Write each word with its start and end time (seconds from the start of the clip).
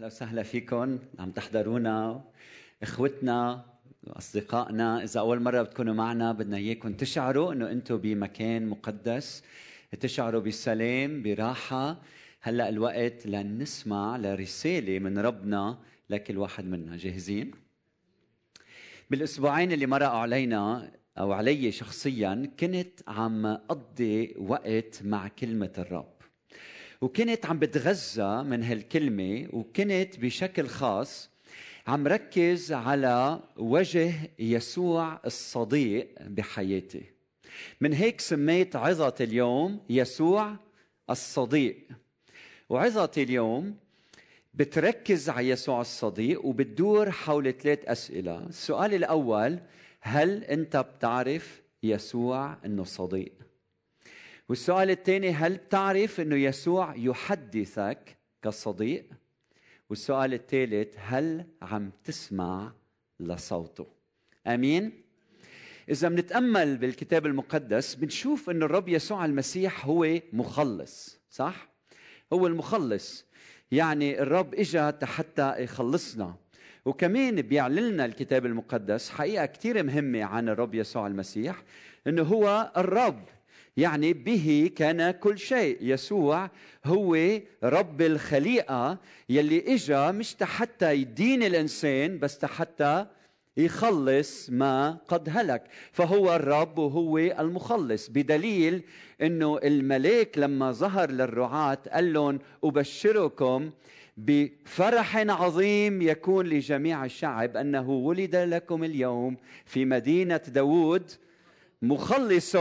أهلا 0.00 0.06
وسهلا 0.06 0.42
فيكم 0.42 0.98
عم 1.18 1.30
تحضرونا 1.30 2.24
إخوتنا 2.82 3.64
وأصدقائنا. 4.04 5.02
إذا 5.02 5.20
أول 5.20 5.40
مرة 5.42 5.62
بتكونوا 5.62 5.94
معنا 5.94 6.32
بدنا 6.32 6.56
اياكم 6.56 6.92
تشعروا 6.92 7.52
إنه 7.52 7.70
أنتم 7.70 7.96
بمكان 7.96 8.66
مقدس. 8.66 9.42
تشعروا 10.00 10.40
بسلام 10.40 11.22
براحة. 11.22 12.00
هلأ 12.40 12.68
الوقت 12.68 13.26
لنسمع 13.26 14.16
لرسالة 14.16 14.98
من 14.98 15.18
ربنا 15.18 15.78
لكل 16.10 16.38
واحد 16.38 16.64
منا. 16.64 16.96
جاهزين؟ 16.96 17.50
بالأسبوعين 19.10 19.72
اللي 19.72 19.86
مرقوا 19.86 20.18
علينا 20.18 20.92
أو 21.18 21.32
علي 21.32 21.72
شخصيا 21.72 22.50
كنت 22.60 23.00
عم 23.08 23.46
أقضي 23.46 24.34
وقت 24.38 25.02
مع 25.04 25.28
كلمة 25.28 25.72
الرب. 25.78 26.19
وكنت 27.02 27.46
عم 27.46 27.58
بتغذى 27.58 28.42
من 28.42 28.62
هالكلمة 28.62 29.48
وكنت 29.52 30.18
بشكل 30.18 30.66
خاص 30.66 31.30
عم 31.86 32.06
ركز 32.06 32.72
على 32.72 33.40
وجه 33.56 34.14
يسوع 34.38 35.20
الصديق 35.26 36.08
بحياتي. 36.20 37.02
من 37.80 37.92
هيك 37.92 38.20
سميت 38.20 38.76
عظة 38.76 39.14
اليوم 39.20 39.80
يسوع 39.90 40.56
الصديق. 41.10 41.76
وعظتي 42.68 43.22
اليوم 43.22 43.76
بتركز 44.54 45.28
على 45.28 45.48
يسوع 45.48 45.80
الصديق 45.80 46.44
وبتدور 46.44 47.10
حول 47.10 47.52
ثلاث 47.52 47.78
أسئلة. 47.84 48.46
السؤال 48.46 48.94
الأول 48.94 49.58
هل 50.00 50.44
أنت 50.44 50.76
بتعرف 50.76 51.62
يسوع 51.82 52.56
أنه 52.64 52.84
صديق؟ 52.84 53.32
والسؤال 54.50 54.90
الثاني 54.90 55.30
هل 55.30 55.56
بتعرف 55.56 56.20
إنه 56.20 56.36
يسوع 56.36 56.94
يحدثك 56.96 58.16
كصديق؟ 58.42 59.04
والسؤال 59.90 60.34
الثالث 60.34 60.94
هل 60.98 61.44
عم 61.62 61.90
تسمع 62.04 62.72
لصوته؟ 63.20 63.86
آمين؟ 64.46 65.02
إذا 65.88 66.08
بنتأمل 66.08 66.76
بالكتاب 66.76 67.26
المقدس 67.26 67.94
بنشوف 67.94 68.50
إنه 68.50 68.66
الرب 68.66 68.88
يسوع 68.88 69.24
المسيح 69.24 69.86
هو 69.86 70.20
مخلص 70.32 71.20
صح؟ 71.30 71.68
هو 72.32 72.46
المخلص. 72.46 73.26
يعني 73.72 74.22
الرب 74.22 74.54
إجا 74.54 74.98
حتى 75.02 75.62
يخلصنا. 75.62 76.34
وكمان 76.84 77.42
بيعلن 77.42 77.88
لنا 77.88 78.04
الكتاب 78.04 78.46
المقدس 78.46 79.10
حقيقة 79.10 79.46
كثير 79.46 79.82
مهمة 79.82 80.24
عن 80.24 80.48
الرب 80.48 80.74
يسوع 80.74 81.06
المسيح 81.06 81.62
إنه 82.06 82.22
هو 82.22 82.72
الرب. 82.76 83.24
يعني 83.76 84.12
به 84.12 84.70
كان 84.76 85.10
كل 85.10 85.38
شيء. 85.38 85.78
يسوع 85.80 86.50
هو 86.84 87.16
رب 87.64 88.02
الخليقة 88.02 88.98
يلي 89.28 89.74
إجا 89.74 90.10
مش 90.10 90.36
حتى 90.42 90.94
يدين 90.94 91.42
الإنسان 91.42 92.18
بس 92.18 92.44
حتى 92.44 93.06
يخلص 93.56 94.50
ما 94.50 94.98
قد 95.08 95.28
هلك. 95.32 95.64
فهو 95.92 96.36
الرب 96.36 96.78
وهو 96.78 97.18
المخلص. 97.18 98.08
بدليل 98.08 98.82
إنه 99.22 99.58
الملاك 99.58 100.38
لما 100.38 100.72
ظهر 100.72 101.10
للرعاة 101.10 101.78
قال 101.92 102.12
لهم 102.12 102.38
أبشركم 102.64 103.70
بفرح 104.16 105.16
عظيم 105.16 106.02
يكون 106.02 106.46
لجميع 106.46 107.04
الشعب 107.04 107.56
أنه 107.56 107.90
ولد 107.90 108.36
لكم 108.36 108.84
اليوم 108.84 109.36
في 109.64 109.84
مدينة 109.84 110.36
داوود 110.36 111.10
مخلص 111.82 112.56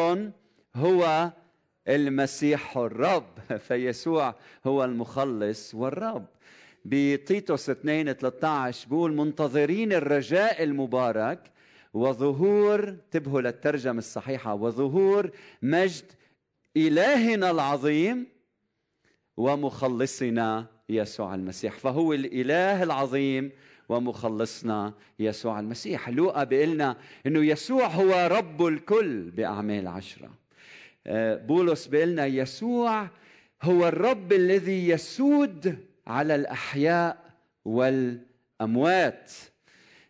هو 0.75 1.31
المسيح 1.87 2.77
الرب. 2.77 3.39
فيسوع 3.67 4.35
هو 4.65 4.83
المخلص 4.83 5.75
والرب. 5.75 6.25
بتيتوس 6.85 7.69
2 7.69 8.13
13 8.13 8.89
بيقول 8.89 9.15
منتظرين 9.15 9.93
الرجاء 9.93 10.63
المبارك 10.63 11.51
وظهور 11.93 12.89
انتبهوا 12.89 13.41
للترجمة 13.41 13.97
الصحيحة 13.97 14.53
وظهور 14.53 15.31
مجد 15.61 16.05
إلهنا 16.77 17.51
العظيم 17.51 18.27
ومخلصنا 19.37 20.65
يسوع 20.89 21.35
المسيح. 21.35 21.77
فهو 21.77 22.13
الإله 22.13 22.83
العظيم 22.83 23.51
ومخلصنا 23.89 24.93
يسوع 25.19 25.59
المسيح. 25.59 26.09
لوقا 26.09 26.43
بيقول 26.43 26.95
إنه 27.25 27.45
يسوع 27.45 27.87
هو 27.87 28.27
رب 28.31 28.67
الكل 28.67 29.31
بأعمال 29.31 29.87
عشرة. 29.87 30.25
آه، 30.25 30.48
بولس 31.07 31.87
بيقول 31.87 32.19
يسوع 32.19 33.07
هو 33.61 33.87
الرب 33.87 34.33
الذي 34.33 34.89
يسود 34.89 35.77
على 36.07 36.35
الأحياء 36.35 37.29
والأموات. 37.65 39.31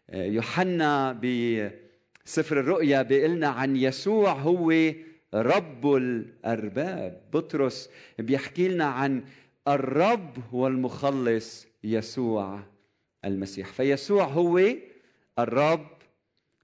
آه، 0.09 0.25
يوحنا 0.25 1.11
بسفر 1.11 2.59
الرؤيا 2.59 3.01
بيقول 3.01 3.43
عن 3.43 3.75
يسوع 3.75 4.31
هو 4.31 4.73
رب 5.33 5.95
الأرباب. 5.95 7.21
بطرس 7.33 7.89
بيحكي 8.19 8.67
لنا 8.67 8.85
عن 8.85 9.23
الرب 9.67 10.53
والمخلص 10.53 11.67
يسوع 11.83 12.59
المسيح. 13.25 13.67
فيسوع 13.67 14.23
هو 14.23 14.61
الرب 15.39 15.87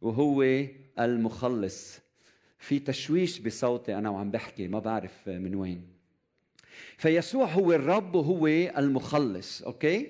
وهو 0.02 0.63
المخلص. 1.00 2.04
في 2.65 2.79
تشويش 2.79 3.39
بصوتي 3.39 3.97
أنا 3.97 4.09
وعم 4.09 4.31
بحكي 4.31 4.67
ما 4.67 4.79
بعرف 4.79 5.11
من 5.27 5.55
وين. 5.55 5.81
فيسوع 6.97 7.45
هو 7.45 7.73
الرب 7.73 8.15
وهو 8.15 8.47
المخلص 8.77 9.61
أوكي؟ 9.61 10.07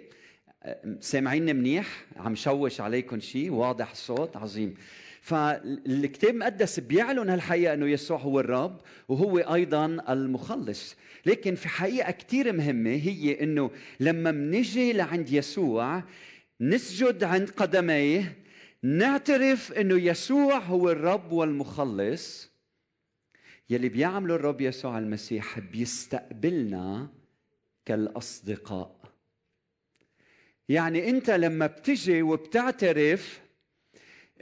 سامعيني 1.00 1.54
منيح؟ 1.54 2.06
عم 2.18 2.36
شوش 2.36 2.82
عليكم 2.82 3.20
شيء 3.20 3.52
واضح 3.52 3.92
الصوت 3.92 4.38
عظيم. 4.38 4.74
فالكتاب 5.22 6.34
المقدس 6.34 6.80
بيعلن 6.80 7.30
هالحقيقة 7.30 7.74
أنه 7.74 7.88
يسوع 7.88 8.18
هو 8.18 8.40
الرب 8.40 8.82
وهو 9.10 9.38
أيضا 9.38 9.86
المخلص. 10.10 10.96
لكن 11.26 11.56
في 11.56 11.68
حقيقة 11.68 12.12
كثير 12.12 12.54
مهمة 12.54 12.90
هي 12.90 13.44
أنه 13.44 13.72
لما 14.00 14.32
منجي 14.32 14.94
لعند 14.94 15.30
يسوع 15.30 16.04
نسجد 16.62 17.24
عند 17.24 17.50
قدميه 17.50 18.45
نعترف 18.86 19.74
إنه 19.74 20.02
يسوع 20.02 20.58
هو 20.58 20.90
الرب 20.90 21.32
والمخلص 21.32 22.52
يلي 23.70 23.90
بيعمله 23.90 24.36
الرب 24.36 24.62
يسوع 24.62 25.00
المسيح 25.00 25.60
بيستقبلنا 25.60 27.10
كالأصدقاء. 27.86 28.96
يعني 30.70 31.10
أنت 31.10 31.30
لما 31.30 31.68
بتجي 31.68 32.22
وبتعترف 32.22 33.42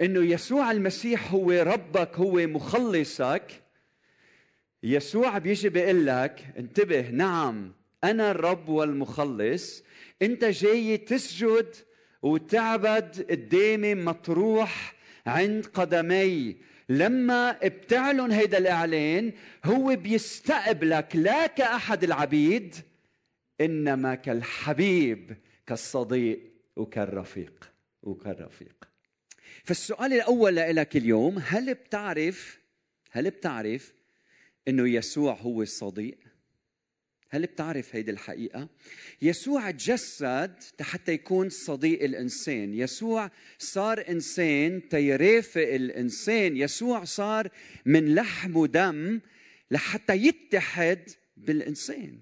إنه 0.01 0.25
يسوع 0.25 0.71
المسيح 0.71 1.31
هو 1.33 1.51
ربك 1.51 2.19
هو 2.19 2.47
مخلصك 2.47 3.63
يسوع 4.83 5.37
بيجي 5.37 5.69
بيقول 5.69 6.05
لك 6.05 6.53
انتبه 6.57 7.09
نعم 7.09 7.73
أنا 8.03 8.31
الرب 8.31 8.69
والمخلص 8.69 9.83
أنت 10.21 10.45
جاي 10.45 10.97
تسجد 10.97 11.75
وتعبد 12.23 13.25
قدامي 13.29 13.95
مطروح 13.95 14.95
عند 15.25 15.65
قدمي. 15.65 16.57
لما 16.89 17.51
بتعلن 17.51 18.31
هيدا 18.31 18.57
الإعلان 18.57 19.33
هو 19.65 19.95
بيستقبلك 19.95 21.15
لا 21.15 21.47
كأحد 21.47 22.03
العبيد 22.03 22.75
إنما 23.61 24.15
كالحبيب 24.15 25.37
كالصديق 25.67 26.39
وكالرفيق 26.75 27.71
وكالرفيق. 28.03 28.89
فالسؤال 29.63 30.13
الأول 30.13 30.55
لك 30.55 30.97
اليوم 30.97 31.41
هل 31.45 31.73
بتعرف 31.73 32.59
هل 33.11 33.29
بتعرف 33.29 33.93
إنه 34.67 34.89
يسوع 34.89 35.33
هو 35.33 35.61
الصديق؟ 35.61 36.17
هل 37.33 37.45
بتعرف 37.45 37.95
هيدي 37.95 38.11
الحقيقة؟ 38.11 38.69
يسوع 39.21 39.71
تجسد 39.71 40.53
حتى 40.81 41.11
يكون 41.11 41.49
صديق 41.49 42.03
الإنسان. 42.03 42.73
يسوع 42.73 43.31
صار 43.57 44.03
إنسان 44.09 44.89
تيرافق 44.89 45.67
الإنسان. 45.73 46.57
يسوع 46.57 47.03
صار 47.03 47.49
من 47.85 48.15
لحم 48.15 48.57
ودم 48.57 49.19
لحتى 49.71 50.13
يتحد 50.13 51.09
بالإنسان? 51.37 52.19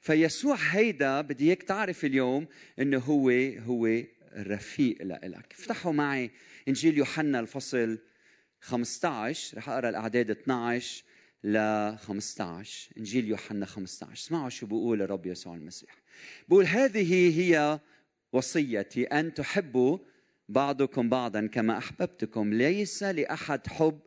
فيسوع 0.00 0.56
هيدا 0.56 1.20
بدي 1.20 1.44
إياك 1.44 1.62
تعرف 1.62 2.04
اليوم 2.04 2.46
إنه 2.78 2.98
هو 2.98 3.30
هو 3.66 4.02
رفيق 4.36 5.02
لإلك. 5.02 5.54
افتحوا 5.58 5.92
معي 5.92 6.30
إنجيل 6.68 6.98
يوحنا 6.98 7.40
الفصل 7.40 7.98
15 8.60 9.56
رح 9.56 9.68
أقرأ 9.68 9.88
الأعداد 9.88 10.30
12 10.30 11.04
ل 11.44 11.58
15 11.96 12.90
إنجيل 12.98 13.28
يوحنا 13.28 13.66
15 13.66 14.12
اسمعوا 14.12 14.48
شو 14.48 14.66
بيقول 14.66 15.02
الرب 15.02 15.26
يسوع 15.26 15.54
المسيح. 15.54 15.96
بقول 16.48 16.64
هذه 16.64 17.40
هي 17.40 17.80
وصيتي 18.32 19.04
أن 19.04 19.34
تحبوا 19.34 19.98
بعضكم 20.48 21.08
بعضا 21.08 21.46
كما 21.46 21.78
أحببتكم. 21.78 22.54
ليس 22.54 23.02
لأحد 23.02 23.66
حب 23.66 23.98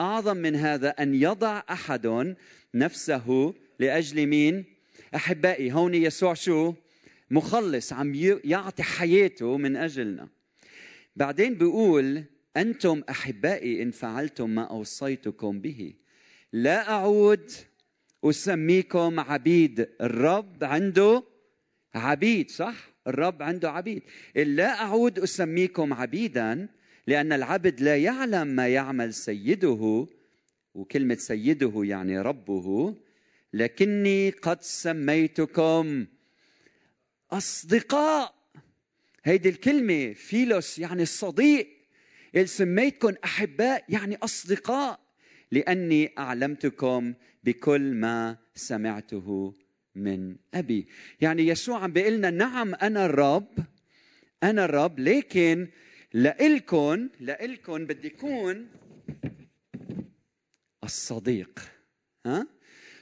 أعظم 0.00 0.36
من 0.36 0.56
هذا 0.56 0.88
أن 0.88 1.14
يضع 1.14 1.62
أحد 1.70 2.34
نفسه 2.74 3.54
لأجل 3.78 4.26
مين؟ 4.26 4.64
أحبائي. 5.14 5.72
هون 5.72 5.94
يسوع 5.94 6.34
شو؟ 6.34 6.74
مخلص 7.30 7.92
عم 7.92 8.14
يعطي 8.44 8.82
حياته 8.82 9.56
من 9.56 9.76
أجلنا. 9.76 10.28
بعدين 11.16 11.54
بيقول 11.54 12.24
أنتم 12.56 13.02
أحبائي 13.10 13.82
إن 13.82 13.90
فعلتم 13.90 14.50
ما 14.50 14.62
أوصيتكم 14.62 15.60
به. 15.60 16.01
لا 16.52 16.90
أعود 16.90 17.50
أسميكم 18.24 19.20
عبيد. 19.20 19.88
الرب 20.00 20.64
عنده 20.64 21.22
عبيد 21.94 22.50
صح؟ 22.50 22.74
الرب 23.06 23.42
عنده 23.42 23.70
عبيد. 23.70 24.02
لا 24.36 24.82
أعود 24.82 25.18
أسميكم 25.18 25.92
عبيدا 25.92 26.68
لأن 27.06 27.32
العبد 27.32 27.80
لا 27.80 27.96
يعلم 27.96 28.46
ما 28.46 28.68
يعمل 28.68 29.14
سيده 29.14 30.06
وكلمة 30.74 31.14
سيده 31.14 31.72
يعني 31.84 32.18
ربه 32.20 32.96
لكني 33.52 34.30
قد 34.30 34.62
سميتكم 34.62 36.06
أصدقاء. 37.30 38.34
هيدي 39.24 39.48
الكلمة 39.48 40.12
فيلوس 40.12 40.78
يعني 40.78 41.02
الصديق. 41.02 41.68
سميتكم 42.44 43.14
أحباء 43.24 43.84
يعني 43.88 44.16
أصدقاء. 44.16 45.01
لأني 45.52 46.12
أعلمتكم 46.18 47.14
بكل 47.44 47.94
ما 47.94 48.36
سمعته 48.54 49.54
من 49.94 50.36
أبي. 50.54 50.86
يعني 51.20 51.46
يسوع 51.46 51.82
عم 51.82 51.92
بيقول 51.92 52.12
لنا 52.12 52.30
نعم 52.30 52.74
أنا 52.74 53.06
الرب 53.06 53.58
أنا 54.42 54.64
الرب 54.64 54.98
لكن 54.98 55.68
لإلكن 56.12 57.08
لإلكن 57.20 57.86
بدي 57.86 58.06
يكون 58.06 58.66
الصديق. 60.84 61.60
ها؟ 62.26 62.46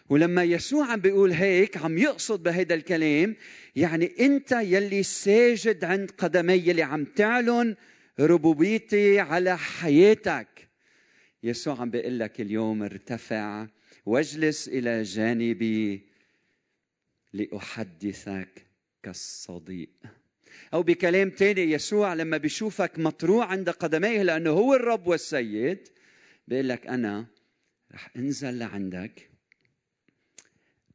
ولما 0.08 0.44
يسوع 0.44 0.86
عم 0.92 1.00
بيقول 1.00 1.32
هيك 1.32 1.76
عم 1.76 1.98
يقصد 1.98 2.42
بهذا 2.42 2.74
الكلام 2.74 3.36
يعني 3.76 4.12
أنت 4.20 4.52
يلي 4.52 5.02
ساجد 5.02 5.84
عند 5.84 6.10
قدمي 6.10 6.54
يلي 6.54 6.82
عم 6.82 7.04
تعلن 7.04 7.76
ربوبيتي 8.20 9.20
على 9.20 9.58
حياتك. 9.58 10.59
يسوع 11.42 11.80
عم 11.80 11.90
بيقول 11.90 12.18
لك 12.18 12.40
اليوم 12.40 12.82
ارتفع 12.82 13.66
واجلس 14.06 14.68
إلى 14.68 15.02
جانبي 15.02 16.06
لأحدثك 17.32 18.66
كالصديق. 19.02 19.90
أو 20.74 20.82
بكلام 20.82 21.30
تاني 21.30 21.60
يسوع 21.60 22.14
لما 22.14 22.36
بيشوفك 22.36 22.98
مطروع 22.98 23.46
عند 23.46 23.70
قدميه 23.70 24.22
لأنه 24.22 24.50
هو 24.50 24.74
الرب 24.74 25.06
والسيد 25.06 25.88
بيقول 26.48 26.68
لك 26.68 26.86
أنا 26.86 27.26
رح 27.92 28.10
أنزل 28.16 28.58
لعندك 28.58 29.30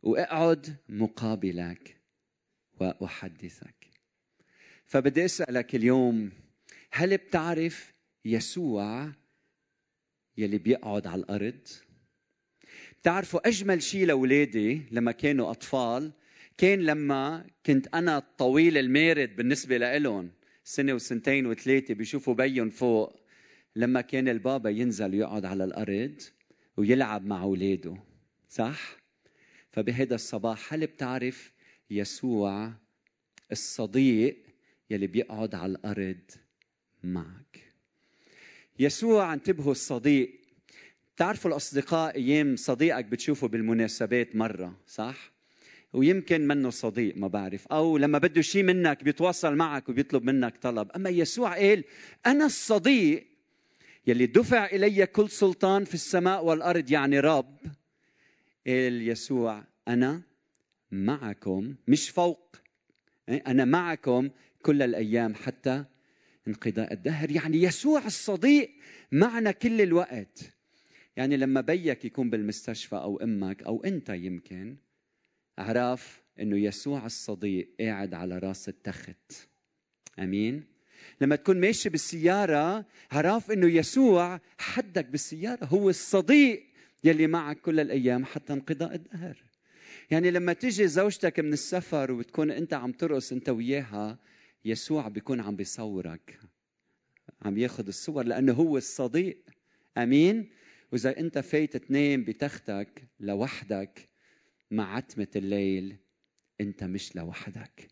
وأقعد 0.04 0.76
مقابلك 0.90 1.98
وأحدثك. 2.80 3.88
فبدي 4.86 5.26
أسألك 5.26 5.76
اليوم 5.76 6.32
هل 6.92 7.18
بتعرف 7.18 7.94
يسوع 8.26 9.12
يلي 10.38 10.58
بيقعد 10.58 11.08
على 11.08 11.22
الأرض. 11.22 11.68
بتعرفوا 13.02 13.48
أجمل 13.48 13.84
شيء 13.84 14.06
لأولادي 14.06 14.82
لما 14.92 15.12
كانوا 15.12 15.52
أطفال؟ 15.52 16.12
كان 16.58 16.80
لما 16.80 17.46
كنت 17.66 17.88
أنا 17.94 18.18
الطويل 18.18 18.78
المارد 18.78 19.36
بالنسبة 19.36 19.78
لهم 19.78 20.32
سنة 20.64 20.94
وسنتين 20.94 21.46
وثلاثة 21.46 21.94
بيشوفوا 21.94 22.34
بيهم 22.34 22.70
فوق. 22.70 23.26
لما 23.76 24.02
كان 24.02 24.28
البابا 24.28 24.70
ينزل 24.70 25.14
يقعد 25.14 25.46
على 25.46 25.64
الأرض 25.64 26.22
ويلعب 26.78 27.26
مع 27.26 27.44
أولاده 27.44 27.98
صح؟ 28.50 28.98
فبهذا 29.72 30.16
الصباح 30.16 30.74
هل 30.74 30.88
بتعرف 30.88 31.54
يسوع 31.90 32.74
الصديق 33.52 34.44
يلي 34.90 35.08
بيقعد 35.08 35.56
على 35.56 35.72
الأرض 35.72 36.32
معك؟ 37.04 37.65
يسوع 38.80 39.34
انتبهوا 39.34 39.72
الصديق. 39.72 40.42
بتعرفوا 41.16 41.52
الأصدقاء 41.52 42.16
أيام 42.16 42.56
صديقك 42.56 43.06
بتشوفه 43.06 43.48
بالمناسبات 43.48 44.36
مرة 44.36 44.78
صح؟ 44.88 45.32
ويمكن 45.94 46.48
منه 46.48 46.70
صديق 46.70 47.18
ما 47.18 47.28
بعرف. 47.28 47.68
أو 47.68 47.98
لما 47.98 48.18
بده 48.18 48.42
شيء 48.42 48.64
منك 48.64 49.04
بيتواصل 49.04 49.56
معك 49.56 49.90
وبيطلب 49.90 50.24
منك 50.24 50.58
طلب. 50.58 50.92
أما 50.92 51.10
يسوع 51.10 51.54
قال 51.54 51.84
أنا 52.26 52.46
الصديق 52.46 53.28
يلي 54.08 54.26
دفع 54.26 54.66
إلي 54.66 55.06
كل 55.06 55.30
سلطان 55.30 55.86
في 55.86 55.94
السماء 55.94 56.46
والأرض 56.46 56.92
يعني 56.92 57.20
رب. 57.20 57.58
قال 58.68 59.08
يسوع 59.08 59.64
أنا 59.88 60.22
معكم 60.92 61.76
مش 61.88 62.10
فوق. 62.10 62.56
إيه؟ 63.30 63.44
أنا 63.48 63.66
معكم 63.66 64.30
كل 64.62 64.82
الأيام 64.82 65.36
حتى 65.36 65.86
انقضاء 66.48 66.94
الدهر. 66.94 67.32
يعني 67.32 67.62
يسوع 67.62 68.06
الصديق 68.06 68.72
معنا 69.12 69.52
كل 69.52 69.82
الوقت. 69.82 70.56
يعني 71.18 71.38
لما 71.38 71.62
بيك 71.62 72.06
يكون 72.06 72.30
بالمستشفى 72.30 72.96
أو 72.96 73.18
أمك 73.18 73.64
أو 73.64 73.84
أنت 73.84 74.10
يمكن 74.10 74.78
عرف 75.58 76.22
إنه 76.40 76.58
يسوع 76.58 77.06
الصديق 77.06 77.70
قاعد 77.80 78.14
على 78.14 78.38
راس 78.38 78.70
التخت. 78.70 79.48
آمين؟ 80.20 80.64
لما 81.22 81.36
تكون 81.36 81.60
ماشي 81.60 81.90
بالسيارة 81.90 82.86
عرف 83.12 83.52
إنه 83.52 83.68
يسوع 83.68 84.40
حدك 84.58 85.06
بالسيارة. 85.06 85.66
هو 85.66 85.90
الصديق 85.90 86.64
يلي 87.04 87.28
معك 87.28 87.60
كل 87.60 87.80
الأيام 87.80 88.26
حتى 88.26 88.54
انقضاء 88.54 88.96
الدهر. 88.96 89.44
يعني 90.12 90.32
لما 90.32 90.54
تيجي 90.54 90.88
زوجتك 90.88 91.40
من 91.40 91.54
السفر 91.54 92.12
وبتكون 92.12 92.52
أنت 92.52 92.74
عم 92.74 92.92
ترقص 92.92 93.32
أنت 93.32 93.50
وياها 93.50 94.20
يسوع 94.66 95.08
بيكون 95.08 95.40
عم 95.40 95.56
بيصورك 95.56 96.40
عم 97.42 97.58
ياخذ 97.58 97.88
الصور 97.88 98.24
لأنه 98.24 98.54
هو 98.54 98.78
الصديق. 98.78 99.38
آمين؟ 99.98 100.50
وإذا 100.92 101.20
أنت 101.20 101.40
فايت 101.40 101.78
تنام 101.78 102.24
بتختك 102.24 103.04
لوحدك 103.20 104.10
مع 104.72 104.96
عتمة 104.96 105.28
الليل 105.36 105.98
أنت 106.62 106.84
مش 106.84 107.16
لوحدك. 107.16 107.88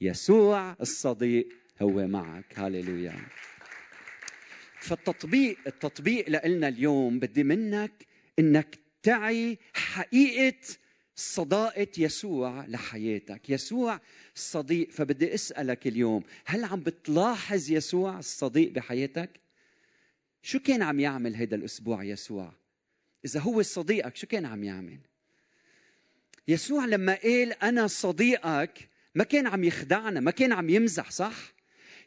يسوع 0.00 0.76
الصديق 0.80 1.48
هو 1.82 2.06
معك. 2.06 2.58
هاليلويا 2.58 3.14
فالتطبيق 4.80 5.58
التطبيق 5.66 6.46
لنا 6.46 6.68
اليوم 6.68 7.18
بدي 7.18 7.44
منك 7.44 8.06
إنك 8.38 8.78
تعي 9.02 9.58
حقيقة 9.74 10.58
صداقة 11.16 11.88
يسوع 11.98 12.66
لحياتك. 12.66 13.50
يسوع 13.50 14.00
الصديق 14.34 14.90
فبدي 14.90 15.34
أسألك 15.34 15.86
اليوم 15.86 16.22
هل 16.44 16.64
عم 16.64 16.80
بتلاحظ 16.80 17.70
يسوع 17.70 18.18
الصديق 18.18 18.72
بحياتك؟ 18.72 19.30
شو 20.42 20.58
كان 20.58 20.82
عم 20.82 21.00
يعمل 21.00 21.36
هذا 21.36 21.54
الأسبوع 21.54 22.04
يسوع؟ 22.04 22.52
إذا 23.24 23.40
هو 23.40 23.62
صديقك 23.62 24.16
شو 24.16 24.26
كان 24.26 24.46
عم 24.46 24.64
يعمل؟ 24.64 24.98
يسوع 26.48 26.84
لما 26.84 27.14
قال 27.14 27.52
أنا 27.52 27.86
صديقك 27.86 28.88
ما 29.14 29.24
كان 29.24 29.46
عم 29.46 29.64
يخدعنا 29.64 30.20
ما 30.20 30.30
كان 30.30 30.52
عم 30.52 30.70
يمزح 30.70 31.10
صح؟ 31.10 31.52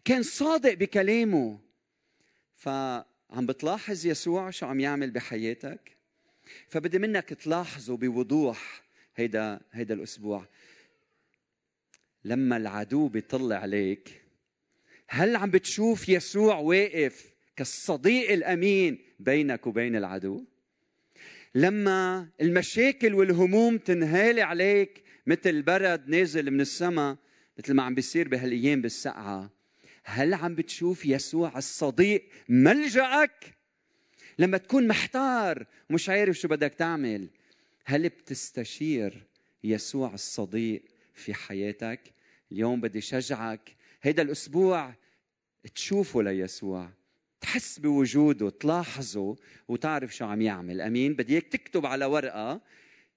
كان 0.05 0.23
صادق 0.23 0.73
بكلامه. 0.73 1.59
فعم 2.55 3.45
بتلاحظ 3.45 4.05
يسوع 4.05 4.49
شو 4.49 4.65
عم 4.65 4.79
يعمل 4.79 5.11
بحياتك؟ 5.11 5.97
فبدي 6.67 6.99
منك 6.99 7.29
تلاحظوا 7.29 7.97
بوضوح. 7.97 8.88
هيدا 9.15 9.61
هيدا 9.71 9.93
الأسبوع. 9.93 10.45
لما 12.25 12.57
العدو 12.57 13.07
بيطلع 13.07 13.55
عليك 13.55 14.21
هل 15.09 15.35
عم 15.35 15.51
بتشوف 15.51 16.09
يسوع 16.09 16.55
واقف 16.55 17.33
كالصديق 17.55 18.31
الأمين 18.31 18.99
بينك 19.19 19.67
وبين 19.67 19.95
العدو؟ 19.95 20.45
لما 21.55 22.29
المشاكل 22.41 23.13
والهموم 23.13 23.77
تنهال 23.77 24.39
عليك 24.39 25.03
مثل 25.27 25.61
برد 25.61 26.09
نازل 26.09 26.51
من 26.51 26.61
السماء 26.61 27.17
مثل 27.59 27.73
ما 27.73 27.83
عم 27.83 27.95
بيصير 27.95 28.27
بهالأيام 28.27 28.81
بالسقعه 28.81 29.49
هل 30.03 30.33
عم 30.33 30.55
بتشوف 30.55 31.05
يسوع 31.05 31.57
الصديق 31.57 32.29
ملجأك؟ 32.49 33.53
لما 34.39 34.57
تكون 34.57 34.87
محتار 34.87 35.65
ومش 35.89 36.09
عارف 36.09 36.35
شو 36.39 36.47
بدك 36.47 36.73
تعمل. 36.73 37.29
هل 37.89 38.09
بتستشير 38.09 39.23
يسوع 39.63 40.13
الصديق 40.13 40.83
في 41.13 41.33
حياتك؟ 41.33 41.99
اليوم 42.51 42.81
بدي 42.81 43.01
شجعك 43.01 43.75
هيدا 44.01 44.21
الأسبوع 44.21 44.93
تشوفه 45.75 46.23
ليسوع 46.23 46.89
تحس 47.41 47.79
بوجوده 47.79 48.49
تلاحظه 48.49 49.35
وتعرف 49.67 50.15
شو 50.15 50.25
عم 50.25 50.41
يعمل. 50.41 50.81
أمين؟ 50.81 51.13
بدي 51.13 51.33
إياك 51.33 51.47
تكتب 51.47 51.85
على 51.85 52.05
ورقة 52.05 52.61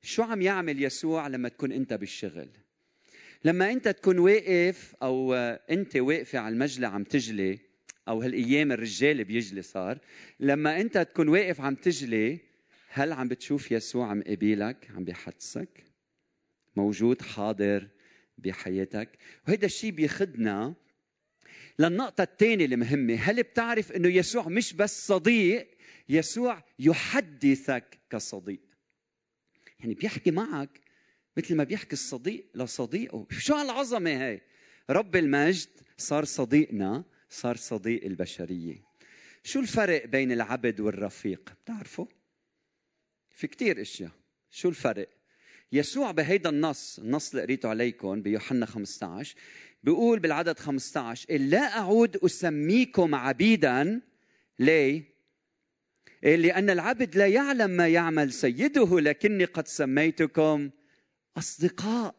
شو 0.03 0.23
عم 0.23 0.43
يعمل 0.43 0.83
يسوع 0.83 1.27
لما 1.27 1.49
تكون 1.49 1.73
أنت 1.73 1.93
بالشغل. 1.93 2.49
لما 3.45 3.73
أنت 3.73 3.89
تكون 3.89 4.19
واقف 4.19 4.95
أو 5.03 5.35
أنت 5.71 5.97
واقفة 5.97 6.39
على 6.39 6.53
المجلى 6.53 6.87
عم 6.87 7.05
تجلي 7.05 7.59
أو 8.09 8.23
هالأيام 8.23 8.73
الرجال 8.73 9.25
بيجلي 9.25 9.63
صار 9.63 9.99
لما 10.41 10.81
أنت 10.81 10.99
تكون 10.99 11.29
واقف 11.29 11.61
عم 11.61 11.75
تجلي 11.75 12.52
هل 12.95 13.13
عم 13.13 13.29
بتشوف 13.29 13.73
يسوع 13.73 14.11
عم 14.11 14.23
قبيلك 14.23 14.91
عم 14.91 15.05
بيحدثك؟ 15.05 15.85
موجود 16.77 17.23
حاضر 17.23 17.89
بحياتك؟ 18.39 19.19
وهذا 19.49 19.67
الشيء 19.67 19.91
بيخدنا 19.91 20.75
للنقطة 21.79 22.23
الثانية 22.23 22.65
المهمة. 22.65 23.15
هل 23.15 23.43
بتعرف 23.43 23.93
أنه 23.93 24.09
يسوع 24.09 24.49
مش 24.49 24.73
بس 24.73 25.07
صديق 25.07 25.69
يسوع 26.09 26.65
يحدثك 26.79 27.99
كصديق؟ 28.11 28.61
يعني 29.81 29.95
بيحكي 29.95 30.31
معك 30.31 30.81
مثل 31.37 31.57
ما 31.57 31.65
بيحكي 31.65 31.93
الصديق 31.93 32.47
لصديقه. 32.55 33.27
شو 33.31 33.55
هالعظمة 33.55 34.11
هاي 34.11 34.41
رب 34.91 35.17
المجد 35.17 35.69
صار 35.97 36.25
صديقنا 36.25 37.05
صار 37.29 37.57
صديق 37.57 38.05
البشرية. 38.05 38.83
شو 39.45 39.61
الفرق 39.61 40.07
بين 40.07 40.33
العبد 40.33 40.81
والرفيق؟ 40.81 41.53
بتعرفوا؟ 41.65 42.07
في 43.33 43.47
كتير 43.47 43.81
إشياء 43.81 44.11
شو 44.51 44.69
الفرق 44.69 45.09
يسوع 45.73 46.11
بهيدا 46.11 46.51
النص 46.51 46.99
النص 46.99 47.31
اللي 47.31 47.43
قريته 47.43 47.69
عليكم 47.69 48.23
بيوحنا 48.23 48.67
15 48.67 49.37
بيقول 49.83 50.19
بالعدد 50.19 50.59
15 50.59 51.37
لا 51.37 51.79
أعود 51.79 52.17
أسميكم 52.17 53.15
عبيدا 53.15 54.01
ليه؟ 54.59 55.13
لأن 56.23 56.71
العبد 56.71 57.17
لا 57.17 57.27
يعلم 57.27 57.71
ما 57.71 57.89
يعمل 57.89 58.33
سيده 58.33 59.01
لكني 59.01 59.45
قد 59.45 59.69
سميتكم 59.69 60.71
أصدقاء 61.37 62.15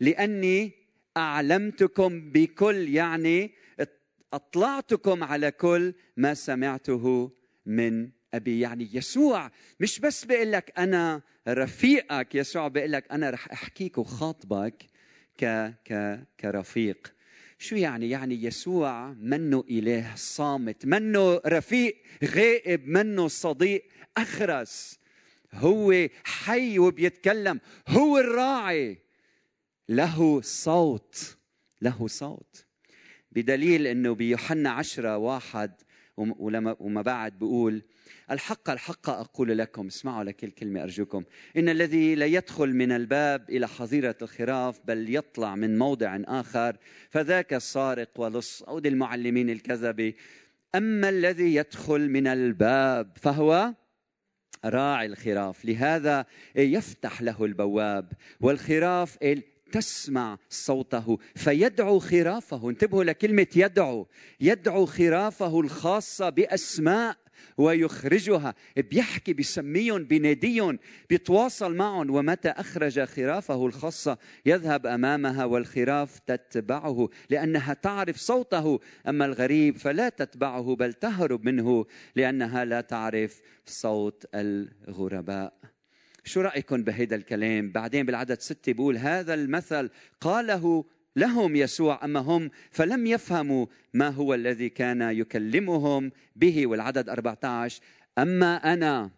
لأني 0.00 0.72
أعلمتكم 1.16 2.30
بكل 2.30 2.88
يعني 2.88 3.54
أطلعتكم 4.32 5.24
على 5.24 5.50
كل 5.50 5.94
ما 6.16 6.34
سمعته 6.34 7.32
من 7.66 8.10
أبي 8.36 8.60
يعني 8.60 8.88
يسوع 8.92 9.50
مش 9.80 10.00
بس 10.00 10.24
بيقول 10.24 10.52
لك 10.52 10.72
أنا 10.78 11.22
رفيقك 11.48 12.34
يسوع 12.34 12.68
بيقول 12.68 12.92
لك 12.92 13.04
أنا 13.10 13.30
رح 13.30 13.52
أحكيك 13.52 13.98
وخاطبك 13.98 14.86
ك 15.38 15.44
ك 15.84 16.18
كرفيق. 16.40 17.14
شو 17.58 17.76
يعني؟ 17.76 18.10
يعني 18.10 18.44
يسوع 18.44 19.12
منه 19.12 19.64
إله 19.70 20.14
صامت 20.16 20.86
منه 20.86 21.40
رفيق 21.46 21.96
غائب 22.24 22.88
منه 22.88 23.28
صديق 23.28 23.84
أخرس. 24.16 24.98
هو 25.52 26.08
حي 26.24 26.78
وبيتكلم 26.78 27.60
هو 27.88 28.18
الراعي. 28.18 28.98
له 29.88 30.40
صوت 30.40 31.36
له 31.82 32.06
صوت. 32.06 32.64
بدليل 33.32 33.86
إنه 33.86 34.14
بيوحنا 34.14 34.70
عشرة 34.70 35.16
واحد 35.16 35.72
ولما 36.16 36.76
وما 36.80 37.02
بعد 37.02 37.38
بيقول 37.38 37.82
الحق 38.30 38.70
الحق 38.70 39.10
أقول 39.10 39.58
لكم 39.58 39.86
اسمعوا 39.86 40.24
لكل 40.24 40.50
كلمة 40.50 40.82
أرجوكم. 40.82 41.24
إن 41.56 41.68
الذي 41.68 42.14
لا 42.14 42.26
يدخل 42.26 42.74
من 42.74 42.92
الباب 42.92 43.50
إلى 43.50 43.68
حظيرة 43.68 44.16
الخراف 44.22 44.80
بل 44.84 45.14
يطلع 45.14 45.54
من 45.54 45.78
موضع 45.78 46.18
آخر 46.24 46.76
فذاك 47.10 47.54
السارق 47.54 48.08
ولص 48.16 48.62
أو 48.62 48.78
دي 48.78 48.88
المعلمين 48.88 49.50
الكذبة 49.50 50.12
أما 50.74 51.08
الذي 51.08 51.54
يدخل 51.54 52.10
من 52.10 52.26
الباب 52.26 53.10
فهو 53.16 53.74
راعي 54.64 55.06
الخراف. 55.06 55.64
لهذا 55.64 56.26
يفتح 56.56 57.22
له 57.22 57.44
البواب 57.44 58.12
والخراف 58.40 59.18
تسمع 59.72 60.38
صوته 60.50 61.18
فيدعو 61.34 61.98
خرافه. 61.98 62.70
انتبهوا 62.70 63.04
لكلمة 63.04 63.46
يدعو. 63.56 64.06
يدعو 64.40 64.86
خرافه 64.86 65.60
الخاصة 65.60 66.28
بأسماء 66.30 67.16
ويخرجها. 67.56 68.54
بيحكي 68.76 69.32
بيسميهم 69.32 70.04
بيناديهم 70.04 70.78
بيتواصل 71.10 71.74
معهم 71.74 72.10
ومتى 72.10 72.48
أخرج 72.48 73.04
خرافه 73.04 73.66
الخاصة 73.66 74.18
يذهب 74.46 74.86
أمامها 74.86 75.44
والخراف 75.44 76.18
تتبعه 76.18 77.08
لأنها 77.30 77.74
تعرف 77.74 78.16
صوته. 78.16 78.80
أما 79.08 79.24
الغريب 79.24 79.76
فلا 79.76 80.08
تتبعه 80.08 80.76
بل 80.76 80.92
تهرب 80.92 81.44
منه 81.44 81.86
لأنها 82.16 82.64
لا 82.64 82.80
تعرف 82.80 83.40
صوت 83.66 84.26
الغرباء. 84.34 85.54
شو 86.24 86.40
رأيكم 86.40 86.82
بهذا 86.82 87.16
الكلام؟ 87.16 87.72
بعدين 87.72 88.06
بالعدد 88.06 88.40
ستة 88.40 88.72
بيقول 88.72 88.96
هذا 88.96 89.34
المثل 89.34 89.90
قاله 90.20 90.84
لهم 91.16 91.56
يسوع 91.56 92.04
أما 92.04 92.20
هم 92.20 92.50
فلم 92.70 93.06
يفهموا 93.06 93.66
ما 93.94 94.08
هو 94.08 94.34
الذي 94.34 94.68
كان 94.68 95.02
يكلمهم 95.02 96.12
به 96.36 96.66
والعدد 96.66 97.08
14 97.08 97.82
أما 98.18 98.72
أنا 98.72 99.10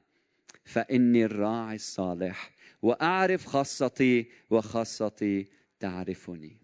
فإني 0.65 1.25
الراعي 1.25 1.75
الصالح 1.77 2.51
وأعرف 2.83 3.47
خاصتي 3.47 4.29
وخاصتي 4.51 5.47
تعرفني. 5.81 6.57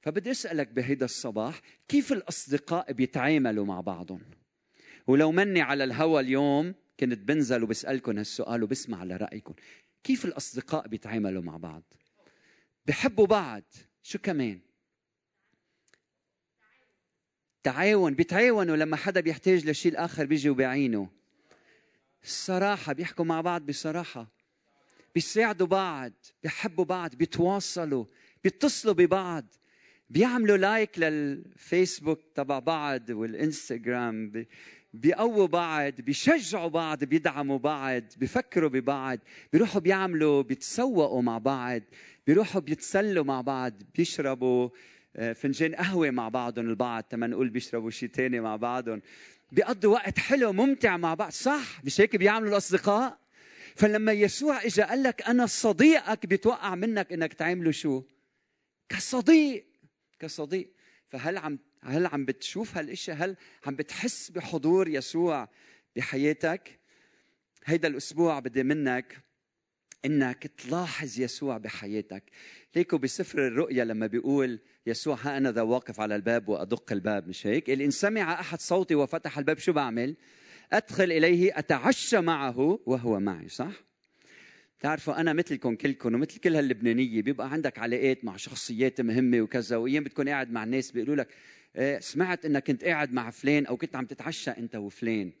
فبدي 0.00 0.30
أسألك 0.30 0.68
بهيدا 0.68 1.04
الصباح 1.04 1.60
كيف 1.88 2.12
الأصدقاء 2.12 2.92
بيتعاملوا 2.92 3.66
مع 3.66 3.80
بعضهم؟ 3.80 4.20
ولو 5.06 5.32
مني 5.32 5.60
على 5.60 5.84
الهوى 5.84 6.20
اليوم 6.20 6.74
كنت 7.00 7.18
بنزل 7.18 7.62
وبسالكم 7.62 8.18
هالسؤال 8.18 8.62
وبسمع 8.62 9.04
لرايكم 9.04 9.54
كيف 10.04 10.24
الأصدقاء 10.24 10.88
بيتعاملوا 10.88 11.42
مع 11.42 11.56
بعض؟ 11.56 11.82
بحبوا 12.86 13.26
بعض. 13.26 13.62
شو 14.06 14.18
كمان؟ 14.18 14.60
تعاون 17.62 18.14
بيتعاونوا 18.14 18.76
لما 18.76 18.96
حدا 18.96 19.20
بيحتاج 19.20 19.66
لشيء 19.66 19.92
الآخر 19.92 20.24
بيجي 20.26 20.50
وبيعينه. 20.50 21.08
الصراحه 22.24 22.92
بيحكوا 22.92 23.24
مع 23.24 23.40
بعض 23.40 23.62
بصراحة. 23.66 24.26
بيساعدوا 25.14 25.66
بعض 25.66 26.12
بيحبوا 26.42 26.84
بعض 26.84 27.14
بيتواصلوا 27.14 28.04
بيتصلوا 28.44 28.94
ببعض. 28.94 29.44
بيعملوا 30.10 30.56
لايك 30.56 30.98
للفيسبوك 30.98 32.20
تبع 32.34 32.58
بعض 32.58 33.10
والإنستغرام 33.10 34.46
بيقووا 34.94 35.46
بعض 35.46 35.92
بيشجعوا 36.00 36.68
بعض 36.68 37.04
بيدعموا 37.04 37.58
بعض 37.58 38.02
بيفكروا 38.16 38.70
ببعض. 38.70 39.18
بيروحوا 39.52 39.80
بيعملوا 39.80 40.42
بيتسوقوا 40.42 41.22
مع 41.22 41.38
بعض. 41.38 41.82
بيروحوا 42.26 42.60
بيتسلوا 42.60 43.24
مع 43.24 43.40
بعض 43.40 43.72
بيشربوا 43.94 44.68
آه، 45.16 45.32
فنجان 45.32 45.74
قهوة 45.74 46.10
مع 46.10 46.28
بعضهم 46.28 46.68
البعض 46.68 47.02
تما 47.02 47.26
نقول 47.26 47.48
بيشربوا 47.48 47.90
شيء 47.90 48.08
ثاني 48.08 48.40
مع 48.40 48.56
بعضهم. 48.56 49.02
بيقضوا 49.52 49.92
وقت 49.92 50.18
حلو 50.18 50.52
ممتع 50.52 50.96
مع 50.96 51.14
بعض. 51.14 51.30
صح 51.30 51.84
مش 51.84 52.00
هيك 52.00 52.16
بيعملوا 52.16 52.50
الأصدقاء؟ 52.50 53.18
فلما 53.76 54.12
يسوع 54.12 54.64
اجى 54.64 54.82
قال 54.82 55.02
لك 55.02 55.22
أنا 55.22 55.46
صديقك 55.46 56.26
بيتوقع 56.26 56.74
منك 56.74 57.12
إنك 57.12 57.32
تعمله 57.32 57.70
شو؟ 57.70 58.02
كصديق 58.88 59.66
كصديق. 60.18 60.70
فهل 61.06 61.38
عم 61.38 61.58
هل 61.82 62.06
عم 62.06 62.24
بتشوف 62.24 62.76
هالاشياء 62.76 63.16
هل 63.16 63.36
عم 63.66 63.76
بتحس 63.76 64.30
بحضور 64.30 64.88
يسوع 64.88 65.48
بحياتك؟ 65.96 66.80
هيدا 67.64 67.88
الأسبوع 67.88 68.38
بدي 68.38 68.62
منك 68.62 69.23
إنك 70.04 70.46
تلاحظ 70.46 71.20
يسوع 71.20 71.58
بحياتك. 71.58 72.22
ليكو 72.76 72.98
بسفر 72.98 73.46
الرؤيا 73.46 73.84
لما 73.84 74.06
بيقول 74.06 74.60
يسوع 74.86 75.16
ها 75.22 75.36
أنا 75.36 75.52
ذا 75.52 75.62
واقف 75.62 76.00
على 76.00 76.16
الباب 76.16 76.48
وأدق 76.48 76.92
الباب. 76.92 77.28
مش 77.28 77.46
هيك؟ 77.46 77.70
إن 77.70 77.90
سمع 77.90 78.40
أحد 78.40 78.60
صوتي 78.60 78.94
وفتح 78.94 79.38
الباب 79.38 79.58
شو 79.58 79.72
بعمل؟ 79.72 80.16
أدخل 80.72 81.12
إليه 81.12 81.58
أتعشى 81.58 82.20
معه 82.20 82.78
وهو 82.86 83.20
معي. 83.20 83.48
صح؟ 83.48 83.72
تعرفوا 84.80 85.20
أنا 85.20 85.32
مثلكم 85.32 85.76
كلكم 85.76 86.14
ومثل 86.14 86.38
كل 86.38 86.56
هاللبنانية 86.56 87.22
بيبقى 87.22 87.52
عندك 87.52 87.78
علاقات 87.78 88.24
مع 88.24 88.36
شخصيات 88.36 89.00
مهمة 89.00 89.40
وكذا 89.40 89.76
وأيام 89.76 90.04
بتكون 90.04 90.28
قاعد 90.28 90.50
مع 90.50 90.64
الناس 90.64 90.90
بيقولوا 90.90 91.16
لك 91.16 91.28
إيه، 91.76 92.00
سمعت 92.00 92.44
إنك 92.44 92.64
كنت 92.64 92.84
قاعد 92.84 93.12
مع 93.12 93.30
فلان 93.30 93.66
أو 93.66 93.76
كنت 93.76 93.96
عم 93.96 94.06
تتعشى 94.06 94.50
أنت 94.50 94.76
وفلان. 94.76 95.32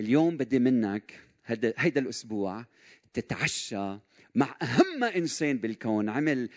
اليوم 0.00 0.36
بدي 0.36 0.58
منك 0.58 1.20
هيدا 1.46 1.74
هيدا 1.76 2.00
الأسبوع 2.00 2.64
تتعشى 3.12 3.98
مع 4.34 4.56
أهم 4.62 5.04
إنسان 5.04 5.58
بالكون. 5.58 6.08
عمل 6.08 6.48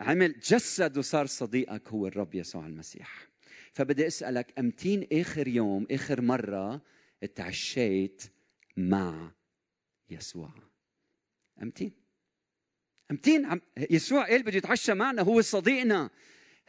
عمل 0.00 0.40
جسد 0.40 0.98
وصار 0.98 1.26
صديقك 1.26 1.88
هو 1.88 2.06
الرب 2.06 2.34
يسوع 2.34 2.66
المسيح. 2.66 3.28
فبدي 3.72 4.06
أسألك 4.06 4.58
أمتين 4.58 5.06
آخر 5.12 5.48
يوم 5.48 5.86
آخر 5.90 6.20
مرة 6.20 6.82
تعشيت 7.34 8.22
مع 8.76 9.32
يسوع؟ 10.10 10.50
أمتين. 11.62 11.92
أمتين 13.10 13.46
عم 13.46 13.60
يسوع 13.90 14.26
قال 14.26 14.42
بده 14.42 14.56
يتعشى 14.56 14.94
معنا 14.94 15.22
هو 15.22 15.40
صديقنا. 15.40 16.10